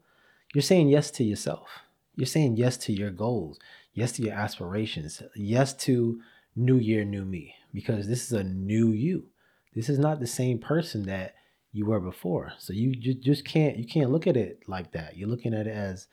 you're 0.54 0.62
saying 0.62 0.90
yes 0.90 1.10
to 1.12 1.24
yourself. 1.24 1.70
You're 2.16 2.26
saying 2.26 2.58
yes 2.58 2.78
to 2.78 2.94
your 2.94 3.12
goals, 3.12 3.60
yes 3.94 4.12
to 4.14 4.24
your 4.24 4.34
aspirations, 4.34 5.22
yes 5.36 5.74
to 5.86 6.20
new 6.56 6.78
year, 6.78 7.06
new 7.06 7.24
me, 7.24 7.54
because 7.74 8.08
this 8.08 8.26
is 8.26 8.34
a 8.34 8.44
new 8.44 8.92
you. 8.92 9.28
This 9.74 9.88
is 9.88 10.00
not 10.00 10.20
the 10.20 10.28
same 10.28 10.58
person 10.58 11.06
that 11.06 11.36
you 11.72 11.86
were 11.86 12.00
before. 12.00 12.54
So 12.58 12.74
you 12.74 12.96
just 12.96 13.46
can't 13.46 13.78
you 13.78 13.86
can't 13.86 14.12
look 14.12 14.26
at 14.26 14.36
it 14.36 14.64
like 14.68 14.92
that. 14.94 15.16
You're 15.16 15.30
looking 15.30 15.54
at 15.54 15.68
it 15.68 15.76
as 15.76 16.08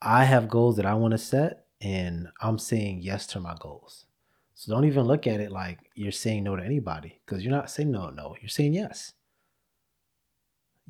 I 0.00 0.24
have 0.24 0.48
goals 0.48 0.76
that 0.76 0.86
I 0.86 0.94
want 0.94 1.12
to 1.12 1.18
set 1.18 1.66
and 1.80 2.28
I'm 2.40 2.58
saying 2.58 3.02
yes 3.02 3.26
to 3.28 3.40
my 3.40 3.54
goals. 3.60 4.06
So 4.54 4.72
don't 4.72 4.84
even 4.84 5.04
look 5.06 5.26
at 5.26 5.40
it 5.40 5.50
like 5.50 5.78
you're 5.94 6.12
saying 6.12 6.44
no 6.44 6.56
to 6.56 6.62
anybody 6.62 7.20
because 7.24 7.42
you're 7.42 7.54
not 7.54 7.70
saying 7.70 7.90
no, 7.90 8.10
no. 8.10 8.36
You're 8.40 8.48
saying 8.48 8.74
yes. 8.74 9.14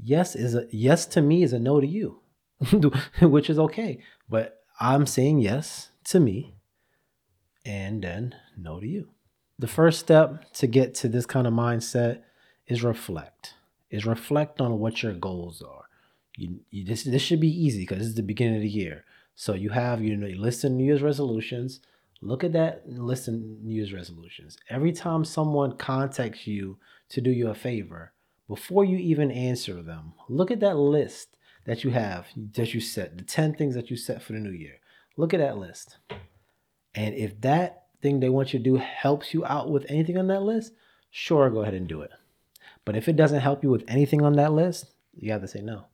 Yes 0.02 0.34
is 0.34 0.54
a 0.54 0.66
yes 0.70 1.06
to 1.06 1.22
me 1.22 1.42
is 1.42 1.52
a 1.52 1.58
no 1.58 1.80
to 1.80 1.86
you, 1.86 2.20
which 3.22 3.48
is 3.48 3.58
okay. 3.58 4.00
But 4.28 4.58
I'm 4.80 5.06
saying 5.06 5.38
yes 5.38 5.90
to 6.04 6.20
me 6.20 6.56
and 7.64 8.02
then 8.02 8.34
no 8.56 8.80
to 8.80 8.86
you. 8.86 9.08
the 9.58 9.68
first 9.68 10.00
step 10.00 10.52
to 10.54 10.66
get 10.66 10.94
to 10.96 11.08
this 11.08 11.26
kind 11.26 11.46
of 11.46 11.52
mindset 11.52 12.22
is 12.66 12.82
reflect. 12.82 13.54
Is 13.90 14.06
reflect 14.06 14.60
on 14.60 14.78
what 14.80 15.02
your 15.02 15.12
goals 15.12 15.62
are. 15.62 15.84
You, 16.36 16.60
you 16.70 16.84
this 16.84 17.04
this 17.04 17.22
should 17.22 17.40
be 17.40 17.64
easy 17.64 17.82
because 17.82 17.98
this 17.98 18.08
is 18.08 18.14
the 18.14 18.22
beginning 18.22 18.56
of 18.56 18.62
the 18.62 18.68
year. 18.68 19.04
So 19.34 19.54
you 19.54 19.70
have 19.70 20.02
you 20.02 20.16
know 20.16 20.26
you 20.26 20.40
listen 20.40 20.76
New 20.76 20.84
Year's 20.84 21.02
resolutions. 21.02 21.80
Look 22.24 22.44
at 22.44 22.52
that 22.52 22.88
listen 22.88 23.58
New 23.64 23.74
Year's 23.74 23.92
resolutions. 23.92 24.56
Every 24.70 24.92
time 24.92 25.24
someone 25.24 25.76
contacts 25.76 26.46
you 26.46 26.78
to 27.08 27.20
do 27.20 27.30
you 27.30 27.48
a 27.48 27.54
favor, 27.54 28.12
before 28.48 28.84
you 28.84 28.96
even 28.96 29.32
answer 29.32 29.82
them, 29.82 30.12
look 30.28 30.52
at 30.52 30.60
that 30.60 30.76
list 30.76 31.36
that 31.66 31.82
you 31.82 31.90
have 31.90 32.28
that 32.54 32.74
you 32.74 32.80
set, 32.80 33.18
the 33.18 33.24
10 33.24 33.54
things 33.54 33.74
that 33.74 33.90
you 33.90 33.96
set 33.96 34.22
for 34.22 34.34
the 34.34 34.38
new 34.38 34.52
year. 34.52 34.76
Look 35.16 35.34
at 35.34 35.40
that 35.40 35.58
list. 35.58 35.98
And 36.94 37.12
if 37.16 37.40
that 37.40 37.86
thing 38.00 38.20
they 38.20 38.28
want 38.28 38.52
you 38.52 38.60
to 38.60 38.64
do 38.64 38.76
helps 38.76 39.34
you 39.34 39.44
out 39.44 39.68
with 39.68 39.84
anything 39.88 40.16
on 40.16 40.28
that 40.28 40.42
list, 40.42 40.74
sure, 41.10 41.50
go 41.50 41.62
ahead 41.62 41.74
and 41.74 41.88
do 41.88 42.02
it. 42.02 42.10
But 42.84 42.96
if 42.96 43.08
it 43.08 43.16
doesn't 43.16 43.40
help 43.40 43.64
you 43.64 43.70
with 43.70 43.84
anything 43.88 44.22
on 44.22 44.34
that 44.34 44.52
list, 44.52 44.92
you 45.12 45.32
have 45.32 45.40
to 45.42 45.48
say 45.48 45.60
no. 45.60 45.86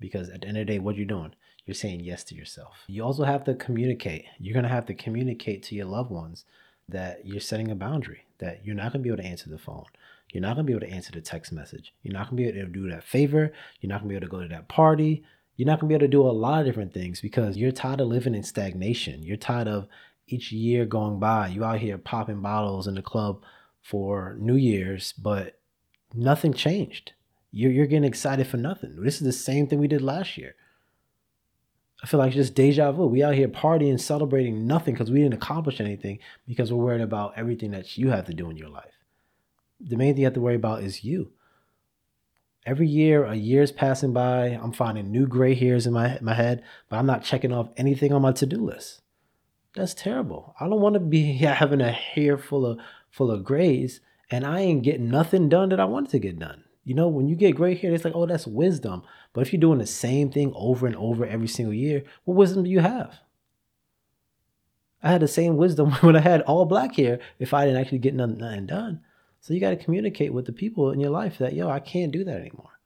Because 0.00 0.30
at 0.30 0.40
the 0.40 0.48
end 0.48 0.56
of 0.56 0.66
the 0.66 0.72
day, 0.72 0.78
what 0.78 0.96
you're 0.96 1.04
doing, 1.04 1.34
you're 1.66 1.74
saying 1.74 2.00
yes 2.00 2.24
to 2.24 2.34
yourself. 2.34 2.78
You 2.88 3.04
also 3.04 3.24
have 3.24 3.44
to 3.44 3.54
communicate. 3.54 4.24
You're 4.38 4.54
going 4.54 4.64
to 4.64 4.70
have 4.70 4.86
to 4.86 4.94
communicate 4.94 5.62
to 5.64 5.74
your 5.74 5.86
loved 5.86 6.10
ones 6.10 6.44
that 6.88 7.26
you're 7.26 7.40
setting 7.40 7.70
a 7.70 7.74
boundary, 7.74 8.26
that 8.38 8.64
you're 8.64 8.74
not 8.74 8.92
going 8.92 9.02
to 9.02 9.08
be 9.08 9.10
able 9.10 9.22
to 9.22 9.28
answer 9.28 9.48
the 9.48 9.58
phone. 9.58 9.84
You're 10.32 10.42
not 10.42 10.54
going 10.54 10.66
to 10.66 10.70
be 10.70 10.76
able 10.76 10.86
to 10.86 10.92
answer 10.92 11.12
the 11.12 11.20
text 11.20 11.52
message. 11.52 11.92
You're 12.02 12.14
not 12.14 12.30
going 12.30 12.42
to 12.44 12.52
be 12.52 12.58
able 12.58 12.68
to 12.68 12.72
do 12.72 12.90
that 12.90 13.04
favor. 13.04 13.52
You're 13.80 13.88
not 13.88 14.00
going 14.00 14.08
to 14.08 14.12
be 14.12 14.16
able 14.16 14.26
to 14.26 14.30
go 14.30 14.42
to 14.42 14.48
that 14.48 14.68
party. 14.68 15.24
You're 15.56 15.66
not 15.66 15.80
going 15.80 15.88
to 15.88 15.92
be 15.92 15.94
able 15.94 16.06
to 16.06 16.10
do 16.10 16.22
a 16.22 16.30
lot 16.30 16.60
of 16.60 16.66
different 16.66 16.94
things 16.94 17.20
because 17.20 17.56
you're 17.56 17.72
tired 17.72 18.00
of 18.00 18.08
living 18.08 18.34
in 18.34 18.42
stagnation. 18.42 19.22
You're 19.22 19.36
tired 19.36 19.68
of 19.68 19.88
each 20.26 20.52
year 20.52 20.86
going 20.86 21.18
by. 21.18 21.48
You 21.48 21.64
out 21.64 21.80
here 21.80 21.98
popping 21.98 22.40
bottles 22.40 22.86
in 22.86 22.94
the 22.94 23.02
club 23.02 23.42
for 23.82 24.36
New 24.38 24.56
Year's, 24.56 25.12
but 25.12 25.58
nothing 26.14 26.52
changed. 26.52 27.12
You're, 27.52 27.72
you're 27.72 27.86
getting 27.86 28.04
excited 28.04 28.46
for 28.46 28.56
nothing. 28.56 29.02
This 29.02 29.16
is 29.16 29.26
the 29.26 29.32
same 29.32 29.66
thing 29.66 29.78
we 29.78 29.88
did 29.88 30.02
last 30.02 30.36
year. 30.38 30.54
I 32.02 32.06
feel 32.06 32.18
like 32.18 32.32
just 32.32 32.54
deja 32.54 32.92
vu. 32.92 33.06
We 33.06 33.22
out 33.22 33.34
here 33.34 33.48
partying, 33.48 34.00
celebrating 34.00 34.66
nothing 34.66 34.94
because 34.94 35.10
we 35.10 35.20
didn't 35.20 35.34
accomplish 35.34 35.80
anything 35.80 36.18
because 36.46 36.72
we're 36.72 36.82
worried 36.82 37.02
about 37.02 37.34
everything 37.36 37.72
that 37.72 37.98
you 37.98 38.10
have 38.10 38.26
to 38.26 38.34
do 38.34 38.48
in 38.48 38.56
your 38.56 38.70
life. 38.70 38.94
The 39.80 39.96
main 39.96 40.14
thing 40.14 40.20
you 40.20 40.26
have 40.26 40.34
to 40.34 40.40
worry 40.40 40.54
about 40.54 40.82
is 40.82 41.04
you. 41.04 41.32
Every 42.66 42.86
year, 42.86 43.24
a 43.24 43.34
year's 43.34 43.72
passing 43.72 44.12
by, 44.12 44.48
I'm 44.48 44.72
finding 44.72 45.10
new 45.10 45.26
gray 45.26 45.54
hairs 45.54 45.86
in 45.86 45.92
my, 45.92 46.18
my 46.20 46.34
head, 46.34 46.62
but 46.88 46.98
I'm 46.98 47.06
not 47.06 47.24
checking 47.24 47.52
off 47.52 47.70
anything 47.76 48.12
on 48.12 48.22
my 48.22 48.32
to-do 48.32 48.58
list. 48.58 49.02
That's 49.74 49.94
terrible. 49.94 50.54
I 50.60 50.68
don't 50.68 50.80
want 50.80 50.94
to 50.94 51.00
be 51.00 51.32
having 51.38 51.80
a 51.80 51.92
hair 51.92 52.38
full 52.38 52.66
of 52.66 52.78
full 53.10 53.30
of 53.30 53.44
grays 53.44 54.00
and 54.30 54.46
I 54.46 54.60
ain't 54.60 54.84
getting 54.84 55.08
nothing 55.08 55.48
done 55.48 55.70
that 55.70 55.80
I 55.80 55.84
wanted 55.84 56.10
to 56.12 56.18
get 56.20 56.38
done. 56.38 56.64
You 56.84 56.94
know, 56.94 57.08
when 57.08 57.28
you 57.28 57.36
get 57.36 57.56
gray 57.56 57.74
hair, 57.74 57.92
it's 57.92 58.04
like, 58.04 58.14
oh, 58.16 58.26
that's 58.26 58.46
wisdom. 58.46 59.02
But 59.32 59.42
if 59.42 59.52
you're 59.52 59.60
doing 59.60 59.78
the 59.78 59.86
same 59.86 60.30
thing 60.30 60.52
over 60.56 60.86
and 60.86 60.96
over 60.96 61.26
every 61.26 61.48
single 61.48 61.74
year, 61.74 62.04
what 62.24 62.36
wisdom 62.36 62.64
do 62.64 62.70
you 62.70 62.80
have? 62.80 63.18
I 65.02 65.10
had 65.12 65.22
the 65.22 65.28
same 65.28 65.56
wisdom 65.56 65.92
when 66.00 66.16
I 66.16 66.20
had 66.20 66.42
all 66.42 66.64
black 66.64 66.96
hair 66.96 67.20
if 67.38 67.54
I 67.54 67.64
didn't 67.64 67.80
actually 67.80 67.98
get 67.98 68.14
nothing, 68.14 68.38
nothing 68.38 68.66
done. 68.66 69.00
So 69.40 69.54
you 69.54 69.60
got 69.60 69.70
to 69.70 69.76
communicate 69.76 70.32
with 70.32 70.46
the 70.46 70.52
people 70.52 70.90
in 70.90 71.00
your 71.00 71.10
life 71.10 71.38
that, 71.38 71.54
yo, 71.54 71.68
I 71.68 71.80
can't 71.80 72.12
do 72.12 72.24
that 72.24 72.40
anymore. 72.40 72.80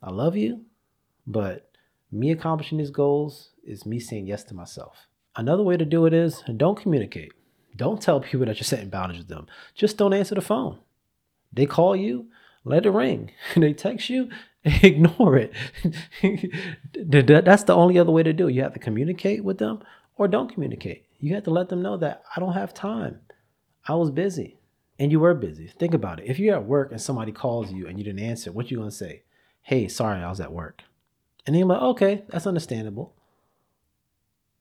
I 0.00 0.10
love 0.10 0.36
you, 0.36 0.64
but 1.26 1.70
me 2.12 2.30
accomplishing 2.30 2.78
these 2.78 2.90
goals 2.90 3.50
is 3.64 3.84
me 3.84 3.98
saying 3.98 4.26
yes 4.26 4.44
to 4.44 4.54
myself. 4.54 5.08
Another 5.34 5.62
way 5.62 5.76
to 5.76 5.84
do 5.84 6.06
it 6.06 6.14
is 6.14 6.42
don't 6.56 6.80
communicate. 6.80 7.32
Don't 7.76 8.00
tell 8.00 8.20
people 8.20 8.46
that 8.46 8.56
you're 8.56 8.64
setting 8.64 8.90
boundaries 8.90 9.20
with 9.20 9.28
them. 9.28 9.46
Just 9.74 9.96
don't 9.96 10.14
answer 10.14 10.34
the 10.34 10.40
phone. 10.40 10.78
They 11.52 11.66
call 11.66 11.96
you, 11.96 12.26
let 12.68 12.86
it 12.86 12.90
ring. 12.90 13.32
they 13.56 13.72
text 13.72 14.08
you, 14.10 14.28
ignore 14.64 15.36
it. 15.36 15.52
That's 17.02 17.64
the 17.64 17.74
only 17.74 17.98
other 17.98 18.12
way 18.12 18.22
to 18.22 18.32
do 18.32 18.48
it. 18.48 18.54
You 18.54 18.62
have 18.62 18.74
to 18.74 18.78
communicate 18.78 19.44
with 19.44 19.58
them 19.58 19.80
or 20.16 20.28
don't 20.28 20.52
communicate. 20.52 21.06
You 21.20 21.34
have 21.34 21.44
to 21.44 21.50
let 21.50 21.68
them 21.68 21.82
know 21.82 21.96
that 21.96 22.22
I 22.34 22.40
don't 22.40 22.54
have 22.54 22.74
time. 22.74 23.20
I 23.86 23.94
was 23.94 24.10
busy 24.10 24.58
and 24.98 25.12
you 25.12 25.20
were 25.20 25.34
busy. 25.34 25.68
Think 25.78 25.94
about 25.94 26.20
it. 26.20 26.26
If 26.28 26.38
you're 26.38 26.56
at 26.56 26.64
work 26.64 26.90
and 26.90 27.00
somebody 27.00 27.32
calls 27.32 27.72
you 27.72 27.86
and 27.86 27.98
you 27.98 28.04
didn't 28.04 28.24
answer, 28.24 28.52
what 28.52 28.70
you 28.70 28.78
gonna 28.78 28.90
say? 28.90 29.22
Hey, 29.62 29.88
sorry, 29.88 30.22
I 30.22 30.28
was 30.28 30.40
at 30.40 30.52
work. 30.52 30.82
And 31.46 31.54
then 31.54 31.60
you're 31.60 31.68
like, 31.68 31.82
okay, 31.82 32.24
that's 32.28 32.46
understandable. 32.46 33.14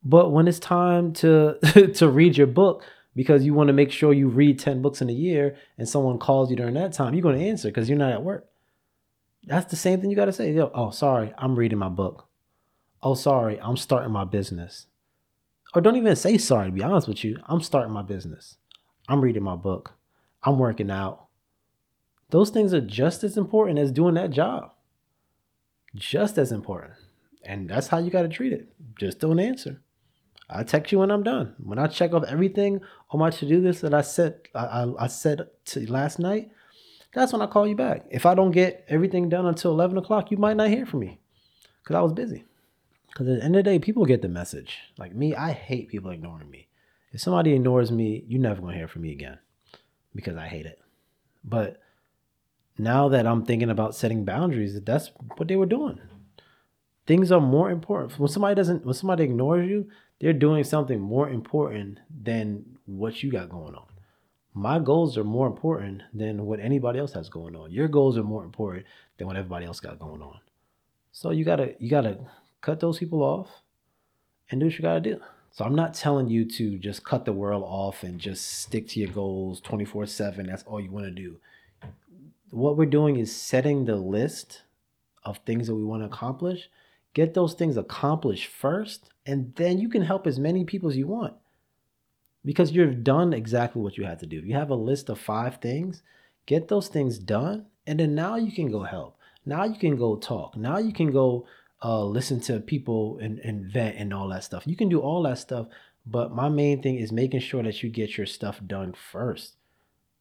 But 0.03 0.31
when 0.31 0.47
it's 0.47 0.59
time 0.59 1.11
to 1.13 1.57
to 1.95 2.09
read 2.09 2.37
your 2.37 2.47
book, 2.47 2.83
because 3.17 3.43
you 3.43 3.55
want 3.55 3.65
to 3.67 3.73
make 3.73 3.91
sure 3.91 4.13
you 4.13 4.27
read 4.27 4.59
10 4.59 4.83
books 4.83 5.01
in 5.01 5.09
a 5.09 5.13
year 5.13 5.55
and 5.79 5.89
someone 5.89 6.19
calls 6.19 6.51
you 6.51 6.55
during 6.55 6.75
that 6.75 6.93
time, 6.93 7.15
you're 7.15 7.23
going 7.23 7.39
to 7.39 7.45
answer 7.45 7.67
because 7.67 7.89
you're 7.89 7.97
not 7.97 8.11
at 8.11 8.21
work. 8.21 8.47
That's 9.43 9.71
the 9.71 9.75
same 9.75 9.99
thing 9.99 10.11
you 10.11 10.15
got 10.15 10.25
to 10.25 10.31
say. 10.31 10.53
Yo, 10.53 10.69
oh, 10.71 10.91
sorry, 10.91 11.33
I'm 11.35 11.55
reading 11.55 11.79
my 11.79 11.89
book. 11.89 12.27
Oh, 13.01 13.15
sorry, 13.15 13.59
I'm 13.59 13.75
starting 13.75 14.11
my 14.11 14.23
business. 14.23 14.85
Or 15.73 15.81
don't 15.81 15.95
even 15.95 16.15
say 16.15 16.37
sorry, 16.37 16.67
to 16.67 16.71
be 16.71 16.83
honest 16.83 17.07
with 17.07 17.23
you. 17.23 17.39
I'm 17.47 17.61
starting 17.61 17.91
my 17.91 18.03
business. 18.03 18.57
I'm 19.09 19.21
reading 19.21 19.43
my 19.43 19.55
book. 19.55 19.95
I'm 20.43 20.59
working 20.59 20.91
out. 20.91 21.25
Those 22.29 22.51
things 22.51 22.71
are 22.71 22.81
just 22.81 23.23
as 23.23 23.35
important 23.35 23.79
as 23.79 23.91
doing 23.91 24.13
that 24.13 24.29
job. 24.29 24.73
Just 25.95 26.37
as 26.37 26.51
important. 26.51 26.93
And 27.43 27.67
that's 27.67 27.87
how 27.87 27.97
you 27.97 28.11
got 28.11 28.21
to 28.21 28.29
treat 28.29 28.53
it. 28.53 28.67
Just 28.99 29.19
don't 29.19 29.39
answer. 29.39 29.81
I 30.49 30.63
text 30.63 30.91
you 30.91 30.99
when 30.99 31.11
I'm 31.11 31.23
done. 31.23 31.55
When 31.61 31.77
I 31.77 31.87
check 31.87 32.13
off 32.13 32.23
everything 32.23 32.81
on 33.11 33.19
my 33.19 33.29
to-do 33.29 33.59
list 33.59 33.81
that 33.81 33.93
I 33.93 34.01
set 34.01 34.47
I, 34.55 34.65
I, 34.65 35.03
I 35.03 35.07
set 35.07 35.65
to 35.65 35.91
last 35.91 36.19
night, 36.19 36.49
that's 37.13 37.33
when 37.33 37.41
I 37.41 37.47
call 37.47 37.67
you 37.67 37.75
back. 37.75 38.05
If 38.09 38.25
I 38.25 38.35
don't 38.35 38.51
get 38.51 38.85
everything 38.87 39.29
done 39.29 39.45
until 39.45 39.71
11 39.71 39.97
o'clock, 39.97 40.31
you 40.31 40.37
might 40.37 40.57
not 40.57 40.69
hear 40.69 40.85
from 40.85 41.01
me 41.01 41.19
because 41.83 41.95
I 41.95 42.01
was 42.01 42.13
busy. 42.13 42.45
Because 43.07 43.27
at 43.27 43.39
the 43.39 43.43
end 43.43 43.55
of 43.55 43.59
the 43.65 43.71
day, 43.71 43.79
people 43.79 44.05
get 44.05 44.21
the 44.21 44.29
message. 44.29 44.77
Like 44.97 45.15
me, 45.15 45.35
I 45.35 45.51
hate 45.51 45.89
people 45.89 46.11
ignoring 46.11 46.49
me. 46.49 46.67
If 47.11 47.21
somebody 47.21 47.53
ignores 47.53 47.91
me, 47.91 48.23
you're 48.27 48.41
never 48.41 48.61
going 48.61 48.73
to 48.73 48.77
hear 48.77 48.87
from 48.87 49.01
me 49.01 49.11
again 49.11 49.39
because 50.13 50.37
I 50.37 50.47
hate 50.47 50.65
it. 50.65 50.79
But 51.43 51.81
now 52.77 53.09
that 53.09 53.25
I'm 53.25 53.43
thinking 53.43 53.69
about 53.69 53.95
setting 53.95 54.23
boundaries, 54.23 54.79
that's 54.81 55.11
what 55.35 55.47
they 55.47 55.55
were 55.55 55.65
doing. 55.65 55.99
Things 57.07 57.31
are 57.31 57.41
more 57.41 57.71
important. 57.71 58.19
When 58.19 58.27
somebody 58.27 58.55
doesn't, 58.55 58.85
when 58.85 58.93
somebody 58.93 59.23
ignores 59.23 59.67
you, 59.67 59.89
they're 60.19 60.33
doing 60.33 60.63
something 60.63 60.99
more 60.99 61.29
important 61.29 61.99
than 62.23 62.77
what 62.85 63.23
you 63.23 63.31
got 63.31 63.49
going 63.49 63.75
on. 63.75 63.85
My 64.53 64.79
goals 64.79 65.17
are 65.17 65.23
more 65.23 65.47
important 65.47 66.01
than 66.13 66.45
what 66.45 66.59
anybody 66.59 66.99
else 66.99 67.13
has 67.13 67.29
going 67.29 67.55
on. 67.55 67.71
Your 67.71 67.87
goals 67.87 68.17
are 68.17 68.23
more 68.23 68.43
important 68.43 68.85
than 69.17 69.27
what 69.27 69.37
everybody 69.37 69.65
else 69.65 69.79
got 69.79 69.99
going 69.99 70.21
on. 70.21 70.39
So 71.11 71.31
you 71.31 71.45
gotta 71.45 71.75
you 71.79 71.89
gotta 71.89 72.19
cut 72.61 72.79
those 72.79 72.99
people 72.99 73.23
off 73.23 73.47
and 74.49 74.59
do 74.59 74.65
what 74.65 74.75
you 74.77 74.81
gotta 74.81 74.99
do. 74.99 75.21
So 75.51 75.63
I'm 75.63 75.75
not 75.75 75.93
telling 75.93 76.27
you 76.27 76.45
to 76.45 76.77
just 76.77 77.03
cut 77.03 77.25
the 77.25 77.33
world 77.33 77.63
off 77.65 78.03
and 78.03 78.19
just 78.19 78.45
stick 78.45 78.87
to 78.89 78.99
your 78.99 79.09
goals 79.09 79.61
24/7. 79.61 80.45
That's 80.47 80.63
all 80.63 80.81
you 80.81 80.91
want 80.91 81.05
to 81.05 81.11
do. 81.11 81.37
What 82.49 82.77
we're 82.77 82.85
doing 82.85 83.17
is 83.17 83.35
setting 83.35 83.85
the 83.85 83.95
list 83.95 84.63
of 85.23 85.37
things 85.39 85.67
that 85.67 85.75
we 85.75 85.83
want 85.83 86.01
to 86.01 86.07
accomplish. 86.07 86.69
Get 87.17 87.33
those 87.33 87.55
things 87.55 87.77
accomplished 87.77 88.45
first 88.45 89.09
and 89.25 89.51
then 89.55 89.79
you 89.79 89.89
can 89.89 90.03
help 90.03 90.27
as 90.27 90.37
many 90.37 90.63
people 90.65 90.87
as 90.87 90.95
you 90.95 91.07
want 91.07 91.33
because 92.45 92.73
you've 92.73 93.03
done 93.03 93.33
exactly 93.33 93.81
what 93.81 93.97
you 93.97 94.05
had 94.05 94.19
to 94.19 94.27
do. 94.27 94.35
You 94.35 94.53
have 94.53 94.69
a 94.69 94.75
list 94.75 95.09
of 95.09 95.17
five 95.19 95.55
things, 95.55 96.03
get 96.45 96.67
those 96.67 96.89
things 96.89 97.17
done, 97.17 97.65
and 97.87 97.99
then 97.99 98.13
now 98.13 98.35
you 98.35 98.51
can 98.51 98.69
go 98.69 98.83
help. 98.83 99.17
Now 99.47 99.63
you 99.63 99.79
can 99.79 99.95
go 99.95 100.17
talk. 100.17 100.55
Now 100.55 100.77
you 100.77 100.93
can 100.93 101.09
go 101.09 101.47
uh, 101.83 102.03
listen 102.03 102.39
to 102.41 102.59
people 102.59 103.17
and, 103.19 103.39
and 103.39 103.65
vent 103.65 103.97
and 103.97 104.13
all 104.13 104.27
that 104.27 104.43
stuff. 104.43 104.67
You 104.67 104.75
can 104.75 104.87
do 104.87 104.99
all 104.99 105.23
that 105.23 105.39
stuff, 105.39 105.65
but 106.05 106.35
my 106.35 106.49
main 106.49 106.83
thing 106.83 106.97
is 106.97 107.11
making 107.11 107.39
sure 107.39 107.63
that 107.63 107.81
you 107.81 107.89
get 107.89 108.15
your 108.15 108.27
stuff 108.27 108.61
done 108.67 108.93
first. 108.93 109.55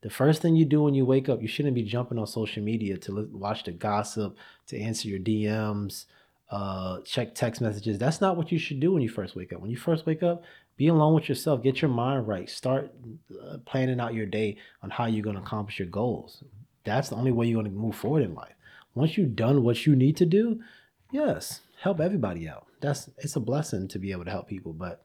The 0.01 0.09
first 0.09 0.41
thing 0.41 0.57
you 0.57 0.65
do 0.65 0.83
when 0.83 0.95
you 0.95 1.05
wake 1.05 1.29
up, 1.29 1.43
you 1.43 1.49
shouldn't 1.49 1.75
be 1.75 1.83
jumping 1.83 2.19
on 2.19 2.27
social 2.27 2.63
media 2.63 2.97
to 2.97 3.29
watch 3.33 3.65
the 3.65 3.73
gossip, 3.73 4.39
to 4.69 4.81
answer 4.81 5.09
your 5.09 5.19
DMs, 5.19 6.07
uh, 6.51 7.01
check 7.01 7.35
text 7.35 7.61
messages. 7.61 7.99
That's 7.99 8.21
not 8.21 8.37
what 8.37 8.53
you 8.53 8.59
should 8.59 8.81
do 8.81 8.93
when 8.93 9.03
you 9.03 9.09
first 9.09 9.35
wake 9.37 9.53
up. 9.53 9.61
When 9.61 9.71
you 9.71 9.77
first 9.77 10.07
wake 10.07 10.23
up, 10.23 10.45
be 10.77 10.89
alone 10.89 11.15
with 11.15 11.29
yourself. 11.29 11.63
Get 11.63 11.83
your 11.83 11.91
mind 11.91 12.29
right. 12.29 12.49
Start 12.49 12.93
uh, 13.43 13.59
planning 13.65 14.01
out 14.01 14.15
your 14.15 14.27
day 14.27 14.59
on 14.83 14.91
how 14.91 15.07
you're 15.07 15.25
going 15.25 15.37
to 15.37 15.43
accomplish 15.43 15.79
your 15.79 15.89
goals. 15.89 16.45
That's 16.85 17.09
the 17.09 17.17
only 17.17 17.33
way 17.33 17.47
you're 17.47 17.61
going 17.63 17.73
to 17.73 17.79
move 17.79 17.97
forward 17.97 18.23
in 18.23 18.35
life. 18.35 18.55
Once 18.95 19.17
you've 19.17 19.37
done 19.37 19.63
what 19.63 19.87
you 19.87 19.97
need 19.97 20.17
to 20.19 20.27
do, 20.27 20.61
yes, 21.11 21.61
help 21.81 22.01
everybody 22.01 22.49
out. 22.49 22.67
That's 22.81 23.11
it's 23.19 23.37
a 23.37 23.41
blessing 23.41 23.89
to 23.89 23.99
be 23.99 24.13
able 24.13 24.25
to 24.25 24.31
help 24.31 24.49
people, 24.49 24.73
but 24.73 25.05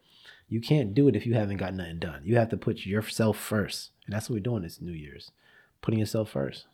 you 0.50 0.62
can't 0.62 0.93
do 0.93 1.07
it 1.07 1.15
if 1.15 1.25
you 1.25 1.33
haven't 1.33 1.57
got 1.57 1.74
nothing 1.74 2.00
done. 2.00 2.21
You 2.24 2.36
have 2.38 2.50
to 2.50 2.57
put 2.57 2.86
yourself 2.86 3.38
first, 3.38 3.91
and 4.05 4.13
that's 4.13 4.29
what 4.29 4.36
we're 4.36 4.41
doing 4.41 4.63
this 4.63 4.81
New 4.81 4.91
Year's, 4.91 5.31
putting 5.81 6.00
yourself 6.00 6.29
first. 6.29 6.65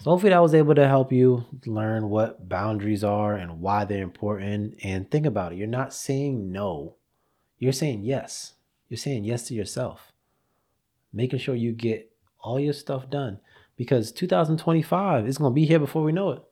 So 0.00 0.10
hopefully 0.10 0.30
that 0.30 0.40
was 0.40 0.54
able 0.54 0.74
to 0.76 0.88
help 0.88 1.12
you 1.12 1.44
learn 1.66 2.08
what 2.08 2.48
boundaries 2.48 3.04
are 3.04 3.34
and 3.34 3.60
why 3.60 3.84
they're 3.84 4.02
important. 4.02 4.76
And 4.82 5.10
think 5.10 5.26
about 5.26 5.52
it. 5.52 5.58
You're 5.58 5.66
not 5.66 5.92
saying 5.92 6.50
no. 6.50 6.96
You're 7.58 7.72
saying 7.72 8.04
yes. 8.04 8.54
You're 8.88 8.96
saying 8.96 9.24
yes 9.24 9.42
to 9.48 9.54
yourself. 9.54 10.12
making 11.12 11.38
sure 11.38 11.54
you 11.54 11.72
get 11.72 12.10
all 12.40 12.58
your 12.58 12.72
stuff 12.72 13.10
done 13.10 13.38
because 13.76 14.10
2025 14.12 15.26
is 15.28 15.36
going 15.38 15.50
to 15.52 15.54
be 15.54 15.66
here 15.66 15.78
before 15.78 16.02
we 16.02 16.12
know 16.12 16.30
it. 16.30 16.42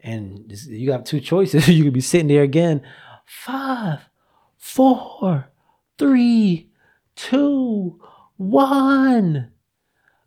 And 0.00 0.52
you 0.68 0.92
have 0.92 1.02
two 1.02 1.20
choices. 1.20 1.68
you 1.70 1.82
could 1.82 1.92
be 1.92 2.00
sitting 2.00 2.28
there 2.28 2.44
again, 2.44 2.82
five, 3.26 4.08
four, 4.56 5.50
three, 5.98 6.70
two, 7.16 8.00
one. 8.36 9.50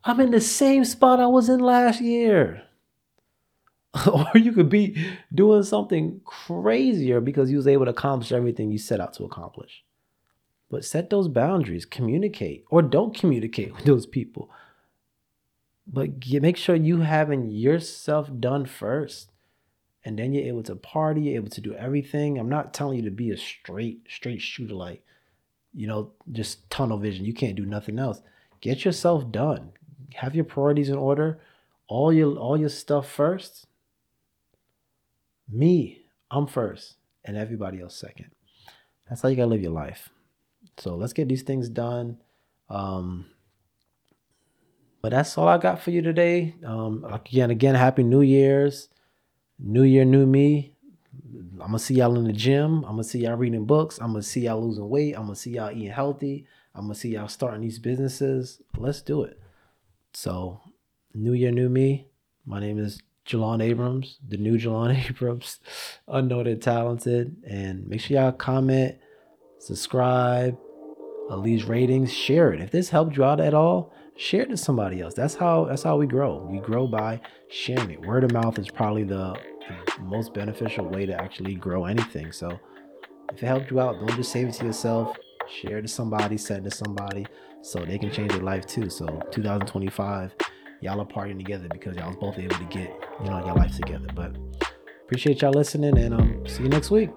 I'm 0.04 0.20
in 0.20 0.32
the 0.32 0.42
same 0.42 0.86
spot 0.86 1.20
I 1.20 1.28
was 1.28 1.50
in 1.50 1.60
last 1.60 2.02
year. 2.02 2.64
or 4.12 4.26
you 4.36 4.54
could 4.54 4.70
be 4.70 4.96
doing 5.34 5.64
something 5.64 6.22
crazier 6.24 7.20
because 7.20 7.52
you 7.52 7.58
was 7.58 7.68
able 7.68 7.86
to 7.86 7.92
accomplish 7.92 8.32
everything 8.32 8.72
you 8.72 8.78
set 8.78 9.02
out 9.02 9.14
to 9.14 9.26
accomplish. 9.26 9.84
But 10.70 10.86
set 10.86 11.10
those 11.10 11.28
boundaries, 11.28 11.86
communicate 11.86 12.64
or 12.70 12.82
don't 12.82 13.16
communicate 13.16 13.74
with 13.76 13.86
those 13.86 14.06
people. 14.06 14.50
But 15.86 16.20
get, 16.20 16.42
make 16.42 16.58
sure 16.58 16.76
you 16.76 17.02
having 17.02 17.50
yourself 17.50 18.30
done 18.40 18.66
first. 18.66 19.30
And 20.04 20.18
then 20.18 20.34
you're 20.34 20.48
able 20.48 20.64
to 20.64 20.76
party, 20.76 21.22
you're 21.22 21.36
able 21.36 21.50
to 21.50 21.62
do 21.62 21.76
everything. 21.76 22.40
I'm 22.40 22.50
not 22.50 22.74
telling 22.74 22.98
you 22.98 23.04
to 23.06 23.12
be 23.12 23.30
a 23.30 23.38
straight, 23.38 24.02
straight 24.10 24.42
shooter 24.42 24.74
like, 24.74 25.04
you 25.76 25.86
know, 25.86 26.14
just 26.32 26.68
tunnel 26.72 26.98
vision. 26.98 27.26
You 27.26 27.34
can't 27.34 27.56
do 27.56 27.66
nothing 27.68 28.00
else. 28.00 28.22
Get 28.62 28.84
yourself 28.84 29.32
done. 29.32 29.74
Have 30.16 30.36
your 30.36 30.46
priorities 30.46 30.90
in 30.90 30.98
order. 30.98 31.40
All 31.88 32.14
your 32.14 32.36
all 32.38 32.58
your 32.58 32.70
stuff 32.70 33.10
first 33.10 33.68
me, 35.52 36.02
I'm 36.30 36.48
first, 36.48 36.96
and 37.26 37.38
everybody 37.38 37.82
else 37.82 37.96
second. 37.96 38.32
That's 39.10 39.22
how 39.22 39.30
you 39.30 39.36
gotta 39.36 39.50
live 39.50 39.62
your 39.62 39.72
life. 39.72 40.10
So 40.78 40.96
let's 40.96 41.14
get 41.14 41.28
these 41.28 41.44
things 41.44 41.70
done. 41.70 42.18
Um, 42.70 43.26
but 45.02 45.12
that's 45.12 45.38
all 45.38 45.48
I 45.48 45.58
got 45.58 45.82
for 45.82 45.92
you 45.92 46.02
today. 46.02 46.56
Um, 46.66 47.06
again, 47.12 47.52
again, 47.52 47.76
happy 47.76 48.04
New 48.04 48.22
Year's, 48.22 48.88
New 49.60 49.84
Year, 49.84 50.06
new 50.06 50.26
me. 50.26 50.74
I'm 51.34 51.68
gonna 51.68 51.80
see 51.80 51.96
y'all 51.96 52.18
in 52.18 52.24
the 52.24 52.34
gym. 52.34 52.78
I'm 52.86 52.92
gonna 52.92 53.04
see 53.04 53.20
y'all 53.20 53.36
reading 53.36 53.66
books. 53.66 54.00
I'm 54.00 54.12
gonna 54.12 54.24
see 54.24 54.42
y'all 54.42 54.66
losing 54.66 54.88
weight. 54.90 55.16
I'm 55.16 55.24
gonna 55.24 55.36
see 55.36 55.52
y'all 55.52 55.72
eating 55.72 55.92
healthy. 55.92 56.46
I'm 56.74 56.84
gonna 56.84 56.96
see 56.96 57.10
y'all 57.10 57.28
starting 57.28 57.62
these 57.62 57.80
businesses. 57.80 58.62
Let's 58.78 59.02
do 59.02 59.24
it. 59.24 59.40
So, 60.14 60.62
New 61.14 61.34
Year, 61.34 61.52
new 61.52 61.70
me. 61.70 62.08
My 62.46 62.60
name 62.60 62.80
is 62.80 63.02
Jalon 63.26 63.64
Abrams, 63.64 64.18
the 64.28 64.38
new 64.38 64.58
Jalon 64.58 64.94
Abrams, 65.10 65.60
unknown 66.08 66.48
and 66.48 66.62
talented. 66.62 67.38
And 67.48 67.88
make 67.88 68.02
sure 68.02 68.18
y'all 68.18 68.32
comment, 68.34 68.98
subscribe, 69.60 70.58
uh, 71.30 71.38
leave 71.38 71.70
ratings, 71.70 72.12
share 72.12 72.52
it. 72.52 72.62
If 72.62 72.72
this 72.72 72.90
helped 72.90 73.16
you 73.16 73.24
out 73.24 73.40
at 73.40 73.54
all, 73.54 73.94
share 74.18 74.42
it 74.42 74.50
to 74.50 74.58
somebody 74.58 75.02
else. 75.02 75.14
That's 75.14 75.36
how 75.36 75.66
that's 75.66 75.84
how 75.84 75.98
we 75.98 76.08
grow. 76.08 76.46
We 76.46 76.60
grow 76.60 76.88
by 76.88 77.22
sharing 77.50 77.92
it. 77.92 78.06
Word 78.06 78.26
of 78.26 78.34
mouth 78.34 78.60
is 78.60 78.70
probably 78.70 79.04
the, 79.04 79.38
the 79.98 80.04
most 80.04 80.34
beneficial 80.34 80.86
way 80.86 81.06
to 81.06 81.14
actually 81.14 81.56
grow 81.56 81.86
anything. 81.86 82.34
So 82.34 82.60
if 83.32 83.42
it 83.42 83.46
helped 83.48 83.72
you 83.72 83.80
out, 83.80 84.00
don't 84.00 84.16
just 84.18 84.32
save 84.32 84.50
it 84.50 84.54
to 84.56 84.66
yourself. 84.66 85.18
Share 85.52 85.82
to 85.82 85.88
somebody, 85.88 86.38
send 86.38 86.64
to 86.64 86.72
somebody 86.72 87.26
so 87.62 87.84
they 87.86 87.98
can 87.98 88.12
change 88.12 88.32
their 88.32 88.42
life 88.42 88.66
too. 88.66 88.90
So 88.90 89.06
2025 89.32 90.34
y'all 90.82 91.00
are 91.00 91.06
partying 91.06 91.38
together 91.38 91.68
because 91.72 91.96
y'all 91.96 92.08
was 92.08 92.18
both 92.18 92.38
able 92.38 92.56
to 92.58 92.66
get 92.66 92.92
you 93.24 93.30
know 93.30 93.46
your 93.46 93.56
life 93.56 93.76
together. 93.76 94.08
But 94.14 94.36
appreciate 95.04 95.42
y'all 95.42 95.52
listening, 95.52 95.98
and 95.98 96.14
um, 96.14 96.48
see 96.48 96.64
you 96.64 96.70
next 96.70 96.92
week. 96.92 97.10